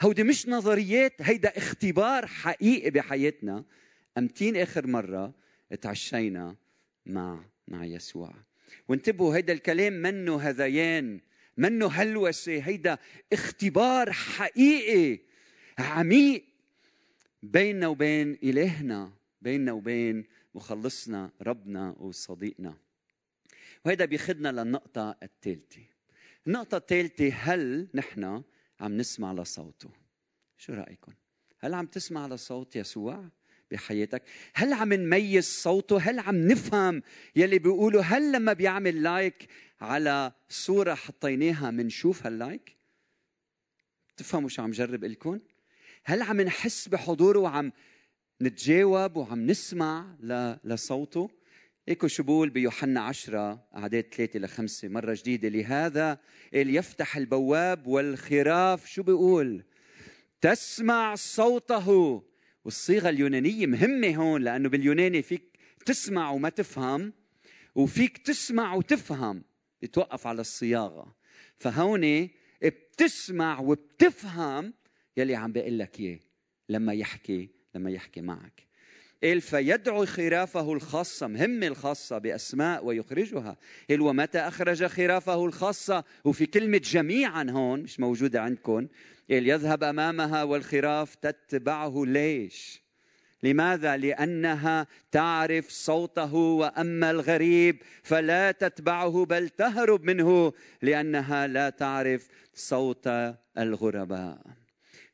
هودي 0.02 0.24
مش 0.24 0.48
نظريات 0.48 1.22
هيدا 1.22 1.58
اختبار 1.58 2.28
حقيقي 2.28 2.90
بحياتنا. 2.90 3.66
أمتين 4.18 4.58
آخر 4.58 4.88
مرة 4.88 5.34
تعشينا 5.82 6.56
مع 7.06 7.46
مع 7.68 7.86
يسوع. 7.86 8.47
وانتبهوا 8.88 9.36
هيدا 9.36 9.54
الكلام 9.54 9.94
منه 9.94 10.38
هذيان. 10.38 11.20
منه 11.58 11.88
هلوسة 11.88 12.58
هيدا 12.58 12.98
اختبار 13.34 14.12
حقيقي 14.12 15.20
عميق 15.80 16.46
بيننا 17.44 17.88
وبين 17.88 18.38
إلهنا 18.44 19.14
بيننا 19.42 19.72
وبين 19.72 20.26
مخلصنا 20.56 21.32
ربنا 21.42 21.96
وصديقنا. 22.00 22.78
وهذا 23.86 24.06
بيخدنا 24.06 24.52
للنقطة 24.52 25.18
الثالثة. 25.24 25.82
النقطة 26.48 26.78
الثالثة 26.78 27.30
هل 27.34 27.88
نحن 27.94 28.44
عم 28.80 28.98
نسمع 28.98 29.34
لصوته؟ 29.34 29.90
شو 30.58 30.74
رايكم 30.74 31.14
هل 31.60 31.74
عم 31.74 31.86
تسمع 31.86 32.28
لصوت 32.28 32.76
يسوع؟ 32.76 33.30
بحياتك؟ 33.72 34.24
هل 34.54 34.74
عم 34.74 34.94
نميز 34.94 35.46
صوته؟ 35.46 35.98
هل 35.98 36.20
عم 36.20 36.48
نفهم 36.48 37.02
يلي 37.36 37.60
بيقولوا 37.60 38.02
هل 38.02 38.32
لما 38.32 38.54
بيعمل 38.54 39.04
like 39.04 39.48
على 39.82 40.32
صورة 40.50 40.94
حطيناها 40.94 41.72
منشوف 41.72 42.26
هال 42.26 42.41
like؟ 42.41 42.78
تفهموا 44.18 44.50
شو 44.50 44.62
عم 44.62 44.72
جرب 44.72 45.06
لكم 45.06 45.40
هل 46.04 46.22
عم 46.22 46.42
نحس 46.42 46.88
بحضوره 46.88 47.40
وعم 47.40 47.72
نتجاوب 48.42 49.18
وعم 49.18 49.46
نسمع 49.46 50.16
لصوته؟ 50.64 51.30
هيك 51.88 52.08
شو 52.08 52.24
بقول 52.24 52.50
بيوحنا 52.50 53.02
عشرة 53.02 53.68
أعداد 53.76 54.14
ثلاثة 54.14 54.40
لخمسة 54.40 54.88
مرة 54.88 55.14
جديدة. 55.14 55.50
لهذا 55.50 56.20
يفتح 56.54 57.18
البواب 57.18 57.88
والخراف. 57.88 58.88
شو 58.88 59.04
بيقول؟ 59.04 59.64
تسمع 60.42 61.16
صوته. 61.16 62.24
والصيغة 62.68 63.10
اليونانية 63.10 63.66
مهمة 63.66 64.16
هون 64.16 64.44
لأنه 64.44 64.70
باليوناني 64.70 65.22
فيك 65.22 65.58
تسمع 65.86 66.32
وما 66.32 66.50
تفهم 66.50 67.14
وفيك 67.76 68.18
تسمع 68.18 68.74
وتفهم 68.74 69.44
بتوقف 69.82 70.28
على 70.28 70.42
الصياغة. 70.42 71.16
فهون 71.56 72.30
بتسمع 72.62 73.60
وبتفهم 73.60 74.74
يلي 75.18 75.36
عم 75.36 75.52
بقول 75.52 75.80
لك 75.80 76.00
إياه 76.00 76.20
لما 76.70 76.94
يحكي 76.94 77.50
لما 77.76 77.92
يحكي 77.92 78.22
معك. 78.22 78.67
قال 79.24 79.42
فيدعو 79.42 80.06
خرافه 80.06 80.74
الخاصة 80.74 81.28
مهمة 81.28 81.68
الخاصة 81.68 82.18
بأسماء 82.18 82.86
ويخرجها. 82.86 83.58
قال 83.90 84.02
ومتى 84.02 84.40
أخرج 84.40 84.86
خرافه 84.86 85.46
الخاصة؟ 85.46 86.04
وفي 86.26 86.46
كلمة 86.46 86.78
جميعا 86.78 87.48
هون 87.50 87.80
مش 87.80 88.00
موجودة 88.00 88.42
عندكم. 88.42 88.88
قال 89.32 89.50
يذهب 89.50 89.84
أمامها 89.84 90.44
والخراف 90.44 91.16
تتبعه. 91.16 92.06
ليش؟ 92.06 92.82
لماذا؟ 93.44 93.98
لأنها 93.98 94.88
تعرف 95.12 95.70
صوته 95.70 96.34
وأما 96.34 97.12
الغريب 97.12 97.82
فلا 98.04 98.52
تتبعه 98.52 99.26
بل 99.26 99.50
تهرب 99.50 100.04
منه 100.04 100.54
لأنها 100.82 101.48
لا 101.48 101.70
تعرف 101.70 102.28
صوت 102.54 103.08
الغرباء. 103.58 104.67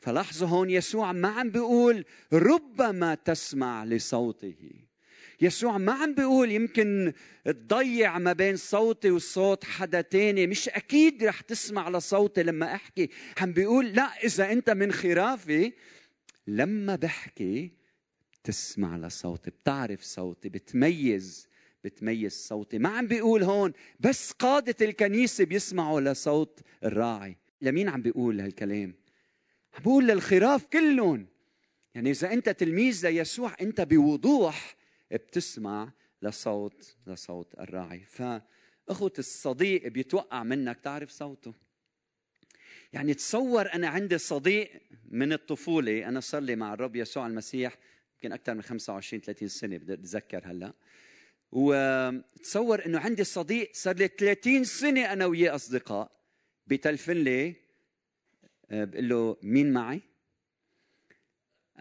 فلاحظوا 0.03 0.47
هون 0.47 0.69
يسوع 0.69 1.11
ما 1.11 1.27
عم 1.27 1.49
بيقول 1.49 2.05
ربما 2.33 3.15
تسمع 3.15 3.83
لصوته. 3.83 4.55
يسوع 5.41 5.77
ما 5.77 5.93
عم 5.93 6.15
بيقول 6.15 6.51
يمكن 6.51 7.13
تضيع 7.45 8.19
ما 8.19 8.33
بين 8.33 8.55
صوتي 8.57 9.11
وصوت 9.11 9.63
حدا 9.63 10.01
تاني. 10.01 10.47
مش 10.47 10.69
أكيد 10.69 11.23
رح 11.23 11.41
تسمع 11.41 11.89
لصوتي 11.89 12.43
لما 12.43 12.75
أحكي. 12.75 13.09
عم 13.37 13.53
بيقول 13.53 13.85
لا 13.85 14.23
إذا 14.23 14.51
أنت 14.51 14.69
من 14.69 14.91
خرافي 14.91 15.73
لما 16.47 16.95
بحكي 16.95 17.71
تسمع 18.43 18.97
لصوتي. 18.97 19.49
بتعرف 19.49 20.01
صوتي 20.01 20.49
بتميز 20.49 21.47
بتميز 21.83 22.33
صوتي. 22.33 22.77
ما 22.77 22.89
عم 22.89 23.07
بيقول 23.07 23.43
هون 23.43 23.73
بس 23.99 24.31
قادة 24.31 24.85
الكنيسة 24.85 25.43
بيسمعوا 25.43 26.01
لصوت 26.01 26.59
الراعي. 26.83 27.37
لمين 27.61 27.89
عم 27.89 28.01
بيقول 28.01 28.41
هالكلام؟ 28.41 29.02
عم 29.73 29.79
بيقول 29.79 30.07
للخراف 30.07 30.65
كلهم. 30.65 31.27
يعني 31.95 32.11
إذا 32.11 32.33
أنت 32.33 32.49
تلميذ 32.49 33.07
ليسوع 33.07 33.55
أنت 33.61 33.81
بوضوح 33.81 34.75
بتسمع 35.11 35.91
لصوت 36.21 36.95
لصوت 37.07 37.53
الراعي. 37.59 38.05
فأخوة 38.05 39.13
الصديق 39.19 39.87
بيتوقع 39.87 40.43
منك 40.43 40.79
تعرف 40.79 41.09
صوته. 41.09 41.53
يعني 42.93 43.13
تصور 43.13 43.73
أنا 43.73 43.87
عندي 43.87 44.17
صديق 44.17 44.71
من 45.09 45.33
الطفولة 45.33 46.07
أنا 46.07 46.19
صار 46.19 46.41
لي 46.41 46.55
مع 46.55 46.73
الرب 46.73 46.95
يسوع 46.95 47.27
المسيح 47.27 47.77
يمكن 48.13 48.31
أكثر 48.31 48.53
من 48.53 48.61
25 48.61 49.21
30 49.21 49.47
سنة 49.47 49.77
بدي 49.77 49.93
أتذكر 49.93 50.41
هلأ. 50.45 50.73
وتصور 51.51 52.85
إنه 52.85 52.99
عندي 52.99 53.23
صديق 53.23 53.69
صار 53.73 53.95
لي 53.95 54.07
30 54.07 54.63
سنة 54.63 55.13
أنا 55.13 55.25
وياه 55.25 55.55
أصدقاء 55.55 56.11
بتلفن 56.67 57.13
لي 57.13 57.62
بقول 58.73 59.09
له 59.09 59.37
مين 59.41 59.73
معي؟ 59.73 60.01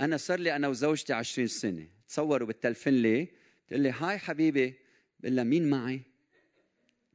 أنا 0.01 0.17
صار 0.17 0.41
لي 0.41 0.57
أنا 0.57 0.69
وزوجتي 0.69 1.13
20 1.13 1.49
سنة. 1.49 1.89
تصوروا 2.09 2.49
بتلفن 2.49 2.93
لي 2.93 3.29
تقول 3.69 3.81
لي 3.81 3.91
هاي 3.91 4.19
حبيبي. 4.19 4.75
بقول 5.21 5.37
لها 5.37 5.45
مين 5.45 5.71
معي؟ 5.71 6.03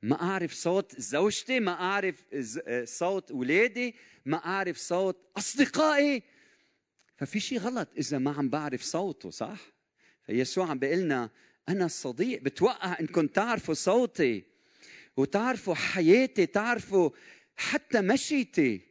ما 0.02 0.22
أعرف 0.22 0.54
صوت 0.54 1.02
زوجتي 1.02 1.60
ما 1.60 1.72
أعرف 1.72 2.26
آه، 2.68 2.86
صوت 2.86 3.32
اولادي 3.32 3.96
ما 4.26 4.38
أعرف 4.38 4.78
صوت 4.78 5.18
أصدقائي. 5.38 6.24
ففي 7.18 7.40
شيء 7.40 7.60
غلط 7.60 7.90
إذا 7.98 8.18
ما 8.18 8.32
عم 8.32 8.50
بعرف 8.50 8.82
صوته 8.82 9.30
صح؟ 9.30 9.60
فيسوع 10.26 10.70
عم 10.70 10.80
بيقول 10.80 11.00
لنا 11.00 11.30
أنا 11.70 11.86
الصديق 11.86 12.42
بتوقع 12.42 13.00
انكم 13.00 13.28
تعرفوا 13.28 13.74
صوتي 13.74 14.44
وتعرفوا 15.18 15.76
حياتي 15.76 16.46
تعرفوا 16.46 17.10
حتى 17.56 18.02
مشيتي. 18.02 18.82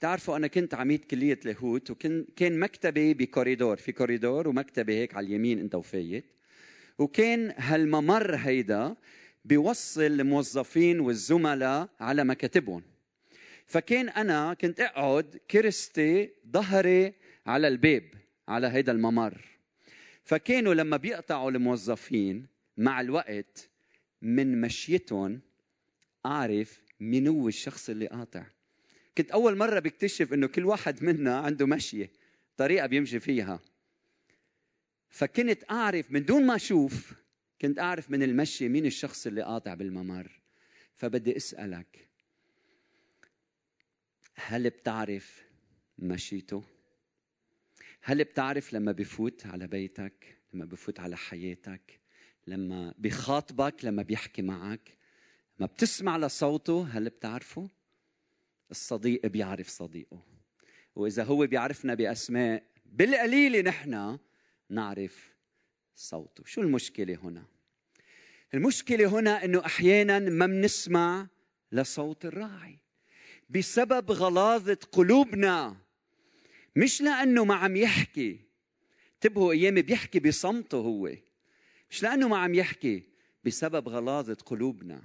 تعرفوا 0.00 0.36
أنا 0.36 0.46
كنت 0.46 0.74
عميد 0.74 1.04
كلية 1.04 1.40
لاهوت 1.44 1.90
وكان 1.90 2.26
كان 2.36 2.58
مكتبي 2.58 3.14
بكوريدور 3.14 3.76
في 3.76 3.92
كوريدور 3.92 4.48
ومكتبي 4.48 4.94
هيك 4.94 5.14
على 5.14 5.26
اليمين 5.26 5.58
أنت 5.58 5.74
وفايت 5.74 6.24
وكان 6.98 7.54
هالممر 7.56 8.36
هيدا 8.36 8.96
بيوصل 9.44 10.02
الموظفين 10.02 11.00
والزملاء 11.00 11.88
على 12.00 12.24
مكاتبهم. 12.24 12.82
فكان 13.66 14.08
أنا 14.08 14.54
كنت 14.54 14.80
أقعد 14.80 15.40
كرستي 15.50 16.30
ظهري 16.50 17.12
على 17.46 17.68
الباب 17.68 18.04
على 18.48 18.66
هيدا 18.66 18.92
الممر. 18.92 19.44
فكانوا 20.24 20.74
لما 20.74 20.96
بيقطعوا 20.96 21.50
الموظفين 21.50 22.46
مع 22.76 23.00
الوقت 23.00 23.70
من 24.22 24.60
مشيتهم 24.60 25.40
أعرف 26.26 26.82
مين 27.00 27.28
هو 27.28 27.48
الشخص 27.48 27.90
اللي 27.90 28.06
قاطع. 28.06 28.46
كنت 29.18 29.30
أول 29.30 29.56
مرة 29.56 29.78
بكتشف 29.78 30.32
إنه 30.32 30.46
كل 30.46 30.64
واحد 30.64 31.04
منا 31.04 31.38
عنده 31.38 31.66
مشية 31.66 32.10
طريقة 32.56 32.86
بيمشي 32.86 33.20
فيها. 33.20 33.60
فكنت 35.08 35.70
أعرف 35.70 36.12
من 36.12 36.24
دون 36.24 36.46
ما 36.46 36.54
أشوف 36.54 37.12
كنت 37.60 37.78
أعرف 37.78 38.10
من 38.10 38.22
المشي 38.22 38.68
مين 38.68 38.86
الشخص 38.86 39.26
اللي 39.26 39.42
قاطع 39.42 39.74
بالممر. 39.74 40.40
فبدي 40.94 41.36
أسألك 41.36 42.08
هل 44.34 44.70
بتعرف 44.70 45.44
مشيته؟ 45.98 46.64
هل 48.02 48.24
بتعرف 48.24 48.72
لما 48.72 48.92
بفوت 48.92 49.46
على 49.46 49.66
بيتك 49.66 50.38
لما 50.52 50.64
بفوت 50.64 51.00
على 51.00 51.16
حياتك 51.16 52.00
لما 52.46 52.94
بخاطبك 52.98 53.84
لما 53.84 54.02
بيحكي 54.02 54.42
معك 54.42 54.96
ما 55.58 55.66
بتسمع 55.66 56.16
لصوته 56.16 56.88
هل 56.92 57.08
بتعرفه؟ 57.08 57.77
الصديق 58.70 59.26
بيعرف 59.26 59.68
صديقه. 59.68 60.22
وإذا 60.96 61.24
هو 61.24 61.46
بيعرفنا 61.46 61.94
بأسماء 61.94 62.62
بالقليل 62.86 63.64
نحن 63.64 64.18
نعرف 64.68 65.34
صوته. 65.96 66.44
شو 66.46 66.60
المشكلة 66.60 67.18
هنا؟ 67.22 67.44
المشكلة 68.54 69.18
هنا 69.18 69.44
إنه 69.44 69.66
أحيانا 69.66 70.18
ما 70.18 70.46
بنسمع 70.46 71.26
لصوت 71.72 72.24
الراعي. 72.24 72.78
بسبب 73.50 74.10
غلاظة 74.10 74.78
قلوبنا. 74.92 75.76
مش 76.76 77.02
لأنه 77.02 77.44
ما 77.44 77.54
عم 77.54 77.76
يحكي. 77.76 78.40
انتبهوا 79.14 79.52
أيام 79.52 79.74
بيحكي 79.74 80.20
بصمته 80.20 80.78
هو. 80.78 81.12
مش 81.90 82.02
لأنه 82.02 82.28
ما 82.28 82.38
عم 82.38 82.54
يحكي 82.54 83.02
بسبب 83.44 83.88
غلاظة 83.88 84.34
قلوبنا. 84.34 85.02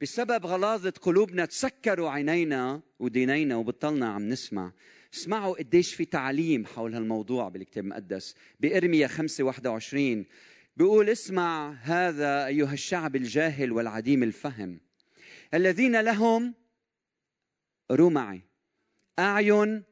بسبب 0.00 0.46
غلاظة 0.46 0.90
قلوبنا 0.90 1.44
تسكروا 1.44 2.10
عينينا 2.10 2.80
ودينينا 2.98 3.56
وبطلنا 3.56 4.08
عم 4.08 4.28
نسمع. 4.28 4.72
اسمعوا 5.14 5.58
قديش 5.58 5.94
في 5.94 6.04
تعليم 6.04 6.66
حول 6.66 6.94
هالموضوع 6.94 7.48
بالكتاب 7.48 7.84
المقدس. 7.84 8.34
بإرميا 8.60 9.06
5 9.06 9.44
21 9.44 10.26
بيقول 10.76 11.08
اسمع 11.08 11.72
هذا 11.72 12.46
أيها 12.46 12.72
الشعب 12.72 13.16
الجاهل 13.16 13.72
والعديم 13.72 14.22
الفهم. 14.22 14.80
الذين 15.54 16.00
لهم 16.00 16.54
رومعي 17.90 18.42
أعين 19.18 19.82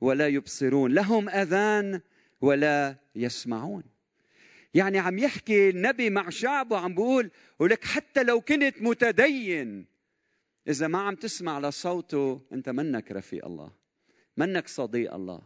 ولا 0.00 0.28
يبصرون. 0.28 0.92
لهم 0.92 1.28
أذان 1.28 2.00
ولا 2.40 2.96
يسمعون. 3.14 3.82
يعني 4.74 4.98
عم 4.98 5.18
يحكي 5.18 5.70
النبي 5.70 6.10
مع 6.10 6.30
شعبه 6.30 6.78
عم 6.78 6.94
بيقول 6.94 7.30
ولك 7.58 7.84
حتى 7.84 8.22
لو 8.22 8.40
كنت 8.40 8.82
متدين. 8.82 9.86
إذا 10.68 10.88
ما 10.88 10.98
عم 10.98 11.14
تسمع 11.14 11.58
لصوته 11.58 12.40
أنت 12.52 12.68
منك 12.68 13.12
رفيق 13.12 13.46
الله 13.46 13.72
منك 14.36 14.68
صديق 14.68 15.14
الله. 15.14 15.42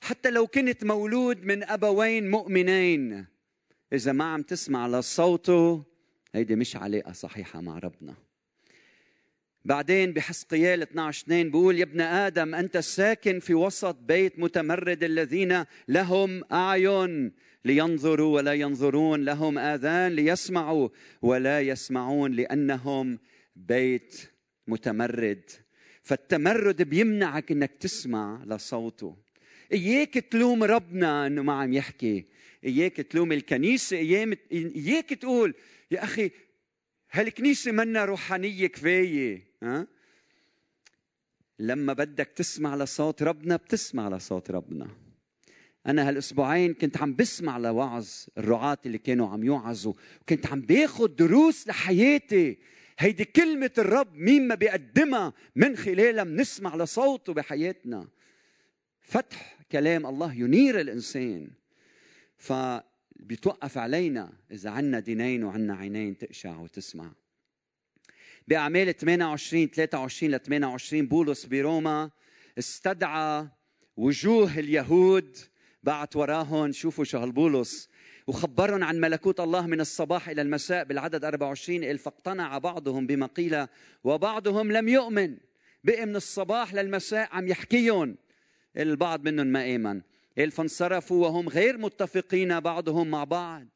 حتى 0.00 0.30
لو 0.30 0.46
كنت 0.46 0.84
مولود 0.84 1.44
من 1.44 1.62
أبوين 1.62 2.30
مؤمنين 2.30 3.26
إذا 3.92 4.12
ما 4.12 4.24
عم 4.24 4.42
تسمع 4.42 4.86
لصوته 4.86 5.84
هيدي 6.34 6.56
مش 6.56 6.76
علاقه 6.76 7.12
صحيحة 7.12 7.60
مع 7.60 7.78
ربنا. 7.78 8.25
بعدين 9.66 10.12
بحسقيال 10.12 10.82
12 10.82 11.24
2 11.24 11.50
بيقول 11.50 11.78
يا 11.78 11.84
ابن 11.84 12.00
آدم 12.00 12.54
أنت 12.54 12.78
ساكن 12.78 13.40
في 13.40 13.54
وسط 13.54 13.96
بيت 13.96 14.38
متمرد 14.38 15.04
الذين 15.04 15.64
لهم 15.88 16.44
أعين 16.52 17.32
لينظروا 17.64 18.36
ولا 18.36 18.52
ينظرون 18.52 19.24
لهم 19.24 19.58
آذان 19.58 20.12
ليسمعوا 20.12 20.88
ولا 21.22 21.60
يسمعون 21.60 22.32
لأنهم 22.32 23.18
بيت 23.56 24.30
متمرد. 24.66 25.50
فالتمرد 26.02 26.82
بيمنعك 26.82 27.52
إنك 27.52 27.70
تسمع 27.80 28.44
لصوته. 28.46 29.16
إياك 29.72 30.14
تلوم 30.14 30.64
ربنا 30.64 31.26
إنه 31.26 31.42
ما 31.42 31.52
عم 31.52 31.72
يحكي. 31.72 32.24
إياك 32.64 32.96
تلوم 32.96 33.32
الكنيسة. 33.32 33.96
إياك 34.52 35.08
تقول 35.08 35.54
يا 35.90 36.04
أخي 36.04 36.30
هالكنيسة 37.10 37.72
منا 37.72 38.04
روحانية 38.04 38.66
كفاية. 38.66 39.45
لما 41.58 41.92
بدك 41.92 42.28
تسمع 42.28 42.76
لصوت 42.76 43.22
ربنا 43.22 43.56
بتسمع 43.56 44.08
لصوت 44.08 44.50
ربنا. 44.50 44.88
أنا 45.86 46.08
هالأسبوعين 46.08 46.74
كنت 46.74 46.96
عم 46.96 47.14
بسمع 47.14 47.58
لوعظ 47.58 48.08
الرعاة 48.38 48.78
اللي 48.86 48.98
كانوا 48.98 49.28
عم 49.28 49.44
يوعظوا. 49.44 49.94
كنت 50.28 50.46
عم 50.46 50.60
باخذ 50.60 51.06
دروس 51.06 51.68
لحياتي. 51.68 52.58
هيدي 52.98 53.24
كلمة 53.24 53.70
الرب 53.78 54.16
مين 54.16 54.48
ما 54.48 54.54
بيقدمها 54.54 55.32
من 55.56 55.76
خلالها 55.76 56.24
بنسمع 56.24 56.76
لصوته 56.76 57.32
بحياتنا. 57.32 58.08
فتح 59.00 59.58
كلام 59.72 60.06
الله 60.06 60.34
ينير 60.34 60.80
الإنسان. 60.80 61.50
فبيتوقف 62.36 63.78
علينا 63.78 64.32
إذا 64.50 64.70
عنا 64.70 65.00
دينين 65.00 65.44
وعنا 65.44 65.74
عينين 65.74 66.18
تقشع 66.18 66.58
وتسمع. 66.58 67.12
بأعمال 68.48 68.96
28 68.96 69.66
23 69.66 70.34
ل 70.34 70.38
28 70.38 71.06
بولس 71.06 71.46
بروما 71.46 72.10
استدعى 72.58 73.48
وجوه 73.96 74.58
اليهود 74.58 75.36
بعت 75.82 76.16
وراهم 76.16 76.72
شوفوا 76.72 77.04
شو 77.04 77.18
هالبولس 77.18 77.88
وخبرهم 78.26 78.84
عن 78.84 79.00
ملكوت 79.00 79.40
الله 79.40 79.66
من 79.66 79.80
الصباح 79.80 80.28
إلى 80.28 80.42
المساء 80.42 80.84
بالعدد 80.84 81.24
24 81.24 81.84
قال 81.84 81.98
فاقتنع 81.98 82.58
بعضهم 82.58 83.06
بما 83.06 83.26
قيل 83.26 83.66
وبعضهم 84.04 84.72
لم 84.72 84.88
يؤمن 84.88 85.36
بقي 85.84 86.06
من 86.06 86.16
الصباح 86.16 86.74
للمساء 86.74 87.28
عم 87.32 87.48
يحكيهم. 87.48 88.16
البعض 88.76 89.24
منهم 89.24 89.46
ما 89.46 89.74
آمن. 89.74 90.02
قال 90.38 90.50
فانصرفوا 90.50 91.22
وهم 91.22 91.48
غير 91.48 91.78
متفقين 91.78 92.60
بعضهم 92.60 93.08
مع 93.08 93.24
بعض. 93.24 93.66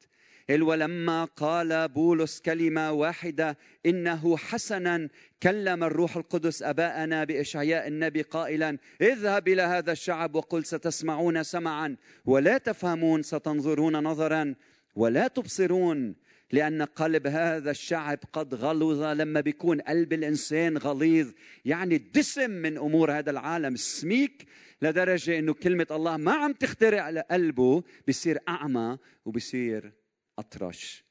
ولما 0.59 1.25
قال 1.25 1.87
بولس 1.87 2.39
كلمة 2.39 2.91
واحدة 2.91 3.57
إنه 3.85 4.37
حسنا 4.37 5.09
كلم 5.43 5.83
الروح 5.83 6.17
القدس 6.17 6.63
أباءنا 6.63 7.23
بإشعياء 7.23 7.87
النبي 7.87 8.21
قائلا 8.21 8.77
اذهب 9.01 9.47
إلى 9.47 9.61
هذا 9.61 9.91
الشعب 9.91 10.35
وقل 10.35 10.65
ستسمعون 10.65 11.43
سمعا 11.43 11.95
ولا 12.25 12.57
تفهمون 12.57 13.23
ستنظرون 13.23 13.95
نظرا 14.03 14.55
ولا 14.95 15.27
تبصرون 15.27 16.15
لأن 16.51 16.81
قلب 16.81 17.27
هذا 17.27 17.71
الشعب 17.71 18.19
قد 18.33 18.55
غلظ 18.55 19.03
لما 19.03 19.41
بيكون 19.41 19.81
قلب 19.81 20.13
الإنسان 20.13 20.77
غليظ. 20.77 21.31
يعني 21.65 21.97
دسم 21.97 22.51
من 22.51 22.77
أمور 22.77 23.11
هذا 23.11 23.31
العالم 23.31 23.75
سميك 23.75 24.47
لدرجة 24.81 25.39
أنه 25.39 25.53
كلمة 25.53 25.87
الله 25.91 26.17
ما 26.17 26.33
عم 26.33 26.53
تخترع 26.53 27.09
لقلبه 27.09 27.83
بصير 28.07 28.39
أعمى 28.49 28.97
وبصير 29.25 30.00
أطرش. 30.39 31.03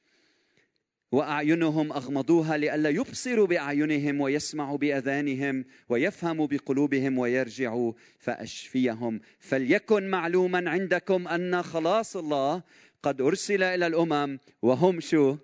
وأعينهم 1.11 1.91
أغمضوها 1.93 2.57
لئلا 2.57 2.89
يبصروا 2.89 3.47
بأعينهم 3.47 4.21
ويسمعوا 4.21 4.77
بأذانهم 4.77 5.65
ويفهموا 5.89 6.47
بقلوبهم 6.47 7.17
ويرجعوا 7.17 7.93
فأشفيهم. 8.19 9.21
فليكن 9.39 10.09
معلوما 10.09 10.69
عندكم 10.69 11.27
أن 11.27 11.63
خلاص 11.63 12.17
الله 12.17 12.63
قد 13.03 13.21
أرسل 13.21 13.63
إلى 13.63 13.87
الأمم 13.87 14.39
وهم 14.61 14.99
شو؟ 14.99 15.37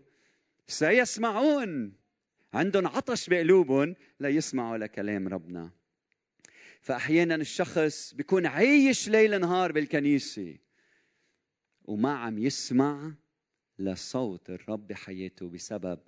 سيسمعون. 0.68 1.94
عندهم 2.54 2.88
عطش 2.88 3.30
بقلوبهم 3.30 3.96
ليسمعوا 4.20 4.78
لكلام 4.78 5.28
ربنا. 5.28 5.72
فأحيانا 6.82 7.36
الشخص 7.36 8.14
بيكون 8.14 8.46
عايش 8.46 9.10
ليل 9.10 9.40
نهار 9.42 9.72
بالكنيسة 9.72 10.58
وما 11.84 12.14
عم 12.14 12.38
يسمع 12.38 13.14
لصوت 13.80 14.50
الرب 14.50 14.88
بحياته 14.88 15.50
بسبب 15.50 16.00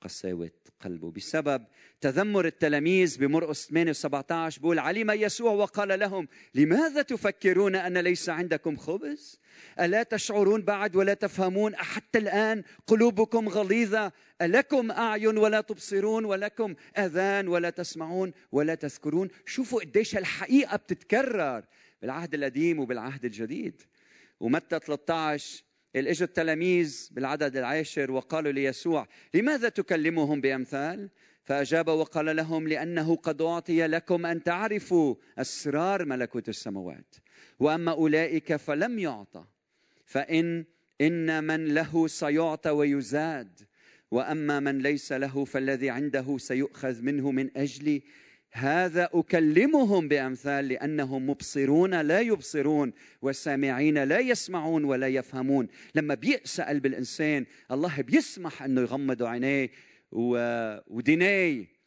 قساوة 0.00 0.50
قلبه. 0.80 1.10
بسبب 1.10 1.64
تذمر 2.00 2.46
التلاميذ 2.46 3.18
بمرقس 3.18 3.66
8 3.66 3.92
17 3.92 4.60
بقول 4.60 4.78
علم 4.78 5.10
يسوع 5.10 5.52
وقال 5.52 6.00
لهم 6.00 6.28
لماذا 6.54 7.02
تفكرون 7.02 7.76
أن 7.76 7.98
ليس 7.98 8.28
عندكم 8.28 8.76
خبز؟ 8.76 9.40
ألا 9.80 10.02
تشعرون 10.02 10.62
بعد 10.62 10.96
ولا 10.96 11.14
تفهمون 11.14 11.76
حتى 11.76 12.18
الآن 12.18 12.62
قلوبكم 12.86 13.48
غليظة؟ 13.48 14.12
ألكم 14.42 14.90
أعين 14.90 15.38
ولا 15.38 15.60
تبصرون؟ 15.60 16.24
ولكم 16.24 16.74
أذان 16.98 17.48
ولا 17.48 17.70
تسمعون 17.70 18.32
ولا 18.52 18.74
تذكرون؟ 18.74 19.28
شوفوا 19.46 19.80
قديش 19.80 20.16
الحقيقة 20.16 20.76
بتتكرر 20.76 21.64
بالعهد 22.02 22.34
القديم 22.34 22.78
وبالعهد 22.78 23.24
الجديد. 23.24 23.82
ومتى 24.40 24.78
13 24.78 25.67
إجوا 25.96 26.26
التلاميذ 26.26 27.08
بالعدد 27.10 27.56
العاشر 27.56 28.10
وقالوا 28.10 28.52
ليسوع 28.52 29.08
لماذا 29.34 29.68
تكلمهم 29.68 30.40
بأمثال؟ 30.40 31.10
فأجاب 31.48 31.88
وقال 31.88 32.36
لهم 32.36 32.68
لأنه 32.68 33.16
قد 33.16 33.42
أعطي 33.42 33.86
لكم 33.86 34.26
أن 34.26 34.42
تعرفوا 34.42 35.14
أسرار 35.38 36.04
ملكوت 36.04 36.48
السماوات 36.48 37.14
وأما 37.58 37.92
أولئك 37.92 38.56
فلم 38.56 38.98
يعطى 38.98 39.44
فإن 40.04 40.64
إن 41.00 41.44
من 41.44 41.74
له 41.74 42.06
سيعطى 42.06 42.70
ويزاد 42.70 43.60
وأما 44.10 44.60
من 44.60 44.78
ليس 44.78 45.12
له 45.12 45.44
فالذي 45.44 45.90
عنده 45.90 46.38
سيؤخذ 46.38 47.02
منه 47.02 47.30
من 47.30 47.56
أجل 47.56 48.02
هذا 48.52 49.08
أكلمهم 49.14 50.08
بأمثال 50.08 50.68
لأنهم 50.68 51.30
مبصرون 51.30 52.00
لا 52.00 52.20
يبصرون 52.20 52.92
وسامعين 53.22 54.04
لا 54.04 54.18
يسمعون 54.18 54.84
ولا 54.84 55.08
يفهمون. 55.08 55.68
لما 55.94 56.14
بيأسى 56.14 56.62
قلب 56.62 56.86
الإنسان 56.86 57.46
الله 57.70 58.02
بيسمح 58.02 58.62
إنه 58.62 58.80
يغمض 58.80 59.22
عينيه 59.22 59.70
ودينيه 60.12 61.78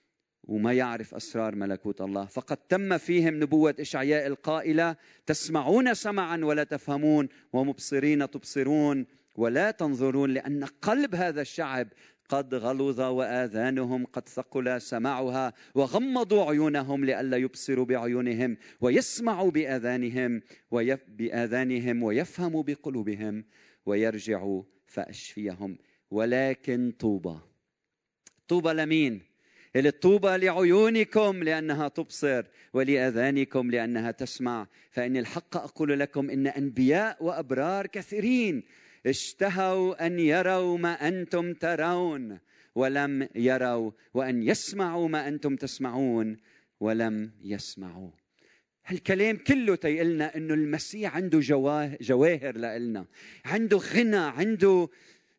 وما 0.43 0.74
يعرف 0.74 1.15
أسرار 1.15 1.56
ملكوت 1.56 2.02
الله. 2.02 2.26
فقد 2.26 2.58
تم 2.58 2.97
فيهم 2.97 3.43
نبوة 3.43 3.76
إشعياء 3.80 4.28
القائلة 4.28 4.95
تسمعون 5.26 5.93
سمعا 5.93 6.38
ولا 6.38 6.63
تفهمون 6.63 7.30
ومبصرين 7.54 8.32
تبصرون 8.32 9.06
ولا 9.36 9.71
تنظرون 9.71 10.30
لأن 10.34 10.63
قلب 10.63 11.15
هذا 11.15 11.41
الشعب 11.41 11.88
قد 12.32 12.56
غلظ 12.56 13.00
وآذانهم 13.02 14.06
قد 14.06 14.30
ثقل 14.30 14.82
سماعها 14.82 15.54
وغمضوا 15.76 16.46
عيونهم 16.46 17.06
لئلا 17.06 17.38
يبصروا 17.38 17.86
بعيونهم 17.86 18.58
ويسمعوا 18.82 19.52
بآذانهم 19.52 20.41
ويف 20.72 21.00
بآذانهم 21.08 22.04
ويفهموا 22.04 22.63
بقلوبهم 22.63 23.46
ويرجعوا 23.86 24.63
فأشفيهم. 24.86 25.78
ولكن 26.12 26.94
طوبى 27.00 27.39
طوبى 28.48 28.74
لمين؟ 28.74 29.22
الطوبى 29.76 30.38
لعيونكم 30.38 31.44
لأنها 31.44 31.88
تبصر 31.88 32.44
ولآذانكم 32.74 33.72
لأنها 33.72 34.12
تسمع. 34.12 34.67
فإن 34.91 35.17
الحق 35.17 35.58
أقول 35.58 36.00
لكم 36.00 36.30
إن 36.30 36.48
أنبياء 36.48 37.24
وأبرار 37.24 37.88
كثيرين 37.88 38.63
اشتهوا 39.05 40.05
أن 40.05 40.19
يروا 40.19 40.77
ما 40.77 41.07
أنتم 41.07 41.53
ترون 41.53 42.39
ولم 42.75 43.27
يروا 43.35 43.91
وأن 44.13 44.43
يسمعوا 44.43 45.07
ما 45.07 45.27
أنتم 45.27 45.55
تسمعون 45.55 46.37
ولم 46.79 47.31
يسمعوا. 47.43 48.11
هالكلام 48.85 49.37
كله 49.37 49.75
تيقلنا 49.75 50.35
إنه 50.35 50.53
المسيح 50.53 51.15
عنده 51.15 51.39
جواهر 52.01 52.57
لنا 52.57 53.05
عنده 53.45 53.77
غنى 53.77 54.15
عنده 54.15 54.89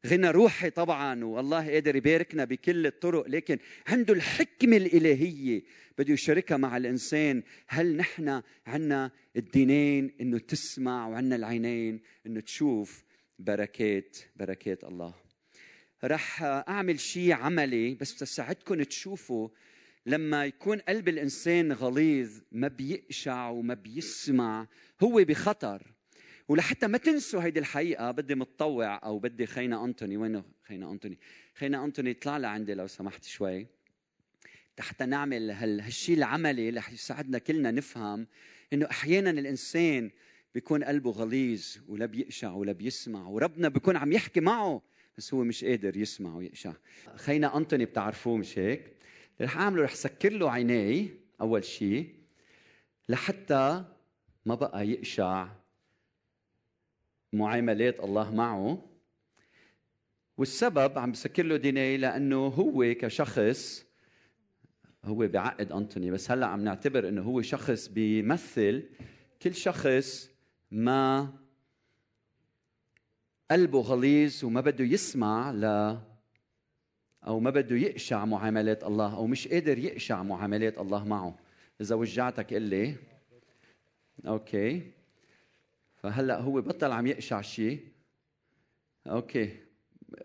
غنى 0.07 0.31
روحي 0.31 0.70
طبعا 0.70 1.25
والله 1.25 1.70
قادر 1.70 1.96
يباركنا 1.96 2.44
بكل 2.44 2.87
الطرق 2.87 3.29
لكن 3.29 3.59
عنده 3.87 4.14
الحكمة 4.14 4.77
الإلهية. 4.77 5.62
بده 5.98 6.12
يشاركها 6.12 6.57
مع 6.57 6.77
الإنسان. 6.77 7.42
هل 7.68 7.96
نحن 7.96 8.42
عنا 8.66 9.11
الدينين 9.37 10.12
إنه 10.20 10.38
تسمع 10.38 11.09
وعنا 11.09 11.37
العينين 11.37 12.01
إنه 12.27 12.40
تشوف؟ 12.40 13.05
بركات 13.38 14.16
بركات 14.37 14.85
الله. 14.85 15.14
رح 16.05 16.42
أعمل 16.42 17.01
شيء 17.01 17.33
عملي 17.33 17.95
بس 17.95 18.14
بتساعدكم 18.14 18.83
تشوفوا 18.83 19.49
لما 20.07 20.47
يكون 20.47 20.79
قلب 20.79 21.09
الإنسان 21.09 21.73
غليظ 21.73 22.40
ما 22.53 22.68
بيقشع 22.68 23.49
وما 23.49 23.75
بيسمع 23.75 24.66
هو 25.03 25.25
بخطر. 25.25 25.83
ولحتى 26.49 26.87
ما 26.87 26.99
تنسوا 26.99 27.42
هيدي 27.42 27.61
الحقيقة 27.61 28.11
بدي 28.11 28.35
متطوع 28.35 29.01
أو 29.05 29.18
بدي 29.18 29.47
خينا 29.47 29.85
انطوني 29.85 30.16
وينه 30.16 30.45
خينا 30.62 30.90
انطوني 30.90 31.18
خينا 31.55 31.85
انطوني 31.85 32.11
اطلع 32.11 32.37
لعندي 32.37 32.75
لو 32.75 32.87
سمحت 32.87 33.25
شوي. 33.25 33.66
حتى 34.79 35.07
نعمل 35.07 35.51
هالشيء 35.51 36.16
العملي 36.16 36.68
اللي 36.68 36.83
يساعدنا 36.92 37.38
كلنا 37.38 37.71
نفهم 37.71 38.27
إنه 38.73 38.87
أحيانا 38.90 39.31
الإنسان 39.31 40.11
بيكون 40.55 40.85
قلبه 40.85 41.11
غليظ 41.11 41.77
ولا 41.88 42.07
بيقشع 42.07 42.53
ولا 42.53 42.73
بيسمع 42.73 43.27
وربنا 43.29 43.69
بيكون 43.69 43.97
عم 43.97 44.12
يحكي 44.12 44.41
معه 44.41 44.83
بس 45.19 45.35
هو 45.35 45.45
مش 45.45 45.65
قادر 45.65 45.97
يسمع 45.97 46.37
ويقشع. 46.37 46.73
خينا 47.17 47.57
أنطوني 47.57 47.85
بتعرفوه 47.85 48.37
مش 48.37 48.59
هيك؟ 48.59 48.93
رح 49.41 49.57
أعمله 49.57 49.83
رح 49.83 49.95
سكر 49.95 50.33
له 50.33 50.51
عينيه 50.51 51.09
أول 51.41 51.65
شيء 51.65 52.15
لحتى 53.09 53.85
ما 54.47 54.55
بقى 54.55 54.88
يقشع 54.88 55.49
معاملات 57.33 58.01
الله 58.01 58.35
معه. 58.35 58.88
والسبب 60.38 60.99
عم 60.99 61.12
بسكر 61.12 61.43
له 61.47 61.57
ديني 61.57 61.97
لأنه 61.97 62.47
هو 62.47 62.95
كشخص 63.01 63.87
هو 65.05 65.29
بعقد 65.29 65.73
أنطوني 65.73 66.11
بس 66.11 66.31
هلأ 66.31 66.47
عم 66.47 66.65
نعتبر 66.65 67.09
إنه 67.09 67.23
هو 67.23 67.43
شخص 67.43 67.88
بيمثل 67.88 68.88
كل 69.43 69.55
شخص 69.55 70.31
ما 70.73 71.33
قلبه 73.51 73.81
غليظ 73.81 74.45
وما 74.45 74.61
بده 74.61 74.85
يسمع 74.85 75.51
ل 75.51 75.65
أو 77.27 77.41
ما 77.41 77.51
بده 77.51 77.77
يقشع 77.77 78.25
معاملات 78.25 78.85
الله 78.85 79.17
أو 79.17 79.27
مش 79.27 79.49
قادر 79.49 79.79
يقشع 79.79 80.23
معاملات 80.23 80.79
الله 80.79 81.05
معه. 81.05 81.39
إذا 81.81 81.95
وجعتك 81.95 82.55
قل 82.55 82.63
لي. 82.63 82.95
أوكي. 84.27 84.83
فهلأ 85.97 86.41
هو 86.41 86.61
بطل 86.61 86.93
عم 86.93 87.07
يقشع 87.07 87.41
شيء 87.41 87.81
أوكي. 89.07 89.57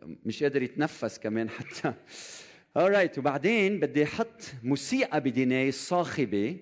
مش 0.04 0.44
قادر 0.44 0.62
يتنفس 0.62 1.20
كمان 1.20 1.50
حتى. 1.50 1.94
Alright 2.80 3.18
وبعدين 3.18 3.80
بدي 3.80 4.04
أحط 4.04 4.42
موسيقى 4.64 5.22
بديني 5.22 5.72
صاخبة. 5.72 6.58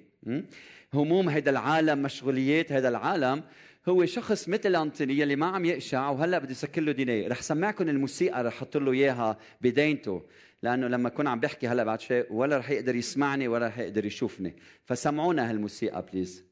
هموم 0.93 1.29
هذا 1.29 1.49
العالم 1.49 2.01
مشغوليات 2.01 2.71
هذا 2.71 2.89
العالم. 2.89 3.43
هو 3.89 4.05
شخص 4.05 4.49
مثل 4.49 4.75
انطوني 4.75 5.23
اللي 5.23 5.35
ما 5.35 5.45
عم 5.45 5.65
يقشع 5.65 6.09
وهلأ 6.09 6.37
بدي 6.37 6.53
أسكر 6.53 6.81
له 6.81 6.91
ديني. 6.91 7.27
رح 7.27 7.41
سمعكم 7.41 7.89
الموسيقى 7.89 8.43
رح 8.43 8.53
أحط 8.53 8.77
له 8.77 8.91
إياها 8.91 9.37
بدينته. 9.61 10.23
لأنه 10.63 10.87
لما 10.87 11.07
اكون 11.07 11.27
عم 11.27 11.39
بحكي 11.39 11.67
هلأ 11.67 11.83
بعد 11.83 12.01
شيء 12.01 12.25
ولا 12.29 12.57
رح 12.57 12.69
يقدر 12.69 12.95
يسمعني 12.95 13.47
ولا 13.47 13.67
رح 13.67 13.79
يقدر 13.79 14.05
يشوفني. 14.05 14.55
فسمعونا 14.85 15.49
هالموسيقى 15.49 16.05
please 16.13 16.43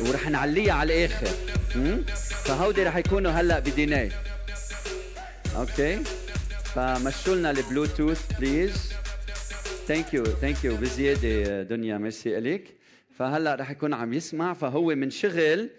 ورح 0.00 0.30
نعليها 0.30 0.72
على 0.72 1.04
الآخر. 1.04 1.26
فهودي 2.44 2.82
رح 2.82 2.96
يكونوا 2.96 3.30
هلأ 3.30 3.58
بديني. 3.58 4.10
okay؟ 5.56 6.02
فمشوا 6.64 7.34
لنا 7.34 7.50
البلوتوث 7.50 8.40
please 8.40 8.92
thank 9.86 10.14
you 10.14 10.24
thank 10.24 10.64
you 10.64 10.76
بزيادة 10.76 11.62
دنيا 11.62 11.98
ميرسي 11.98 12.38
الك 12.38 12.64
فهلا 13.14 13.54
رح 13.54 13.70
يكون 13.70 13.94
عم 13.94 14.12
يسمع 14.12 14.54
فهو 14.54 14.94
منشغل 14.94 15.70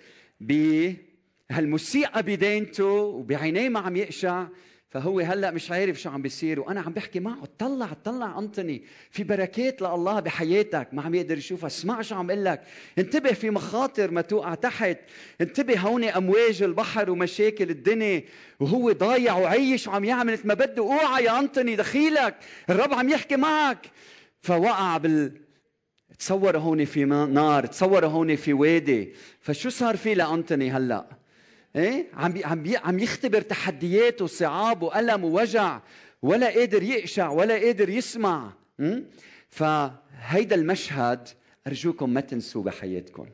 بهالموسيقى 0.41 2.24
بدينته 2.24 2.86
وبعينيه 2.86 3.69
ما 3.69 3.80
عم 3.80 3.95
يقشع. 3.95 4.48
فهو 4.89 5.19
هلا 5.19 5.52
مش 5.52 5.71
عارف 5.71 6.02
شو 6.02 6.10
عم 6.10 6.21
بيصير 6.21 6.60
وأنا 6.60 6.82
عم 6.82 6.93
بحكي 6.93 7.19
معه 7.19 7.48
طلع 7.60 7.88
طلع 8.04 8.39
انطني 8.39 8.84
في 9.12 9.24
بركات 9.24 9.82
لله 9.82 10.19
بحياتك 10.19 10.88
ما 10.91 11.02
عم 11.02 11.15
يقدر 11.15 11.38
يشوفها. 11.38 11.67
اسمع 11.67 12.02
شو 12.02 12.15
عم 12.15 12.32
أقول 12.32 12.45
لك 12.45 12.62
انتبه 12.98 13.32
في 13.32 13.50
مخاطر 13.50 14.12
ما 14.12 14.21
توقع 14.21 14.54
تحت. 14.54 14.98
انتبه 15.41 15.80
هون 15.80 16.04
أمواج 16.04 16.63
البحر 16.63 17.10
ومشاكل 17.10 17.69
الدنيا. 17.69 18.24
وهو 18.60 18.91
ضايع 18.91 19.38
وعيش 19.38 19.88
وعم 19.88 20.04
يعمل 20.04 20.39
ما 20.43 20.54
بده. 20.54 20.84
اوعى 20.84 21.24
يا 21.24 21.39
انطني 21.39 21.76
دخيلك 21.76 22.36
الرب 22.69 22.93
عم 22.93 23.10
يحكي 23.10 23.36
معك. 23.36 23.88
فوقع 24.41 24.98
بال 24.98 25.44
تصور 26.19 26.58
هون 26.58 26.86
في 26.86 27.06
نار 27.06 27.65
تصور 27.65 28.06
هون 28.06 28.36
في 28.36 28.54
وادي. 28.54 29.13
فشو 29.39 29.69
صار 29.69 29.97
في 29.97 30.13
لانطوني 30.13 30.71
هلأ؟ 30.71 31.06
إيه؟ 31.75 32.08
عم 32.13 32.34
عم 32.43 32.63
عم 32.84 32.99
يختبر 32.99 33.41
تحديات 33.41 34.21
وصعاب 34.21 34.82
وألم 34.84 35.23
ووجع 35.23 35.82
ولا 36.21 36.47
قادر 36.47 36.84
يقشع 36.84 37.30
ولا 37.30 37.54
قادر 37.54 37.89
يسمع. 37.89 38.54
فهيدا 39.49 40.56
المشهد 40.56 41.28
أرجوكم 41.67 42.10
ما 42.10 42.21
تنسوه 42.21 42.63
بحياتكم. 42.63 43.25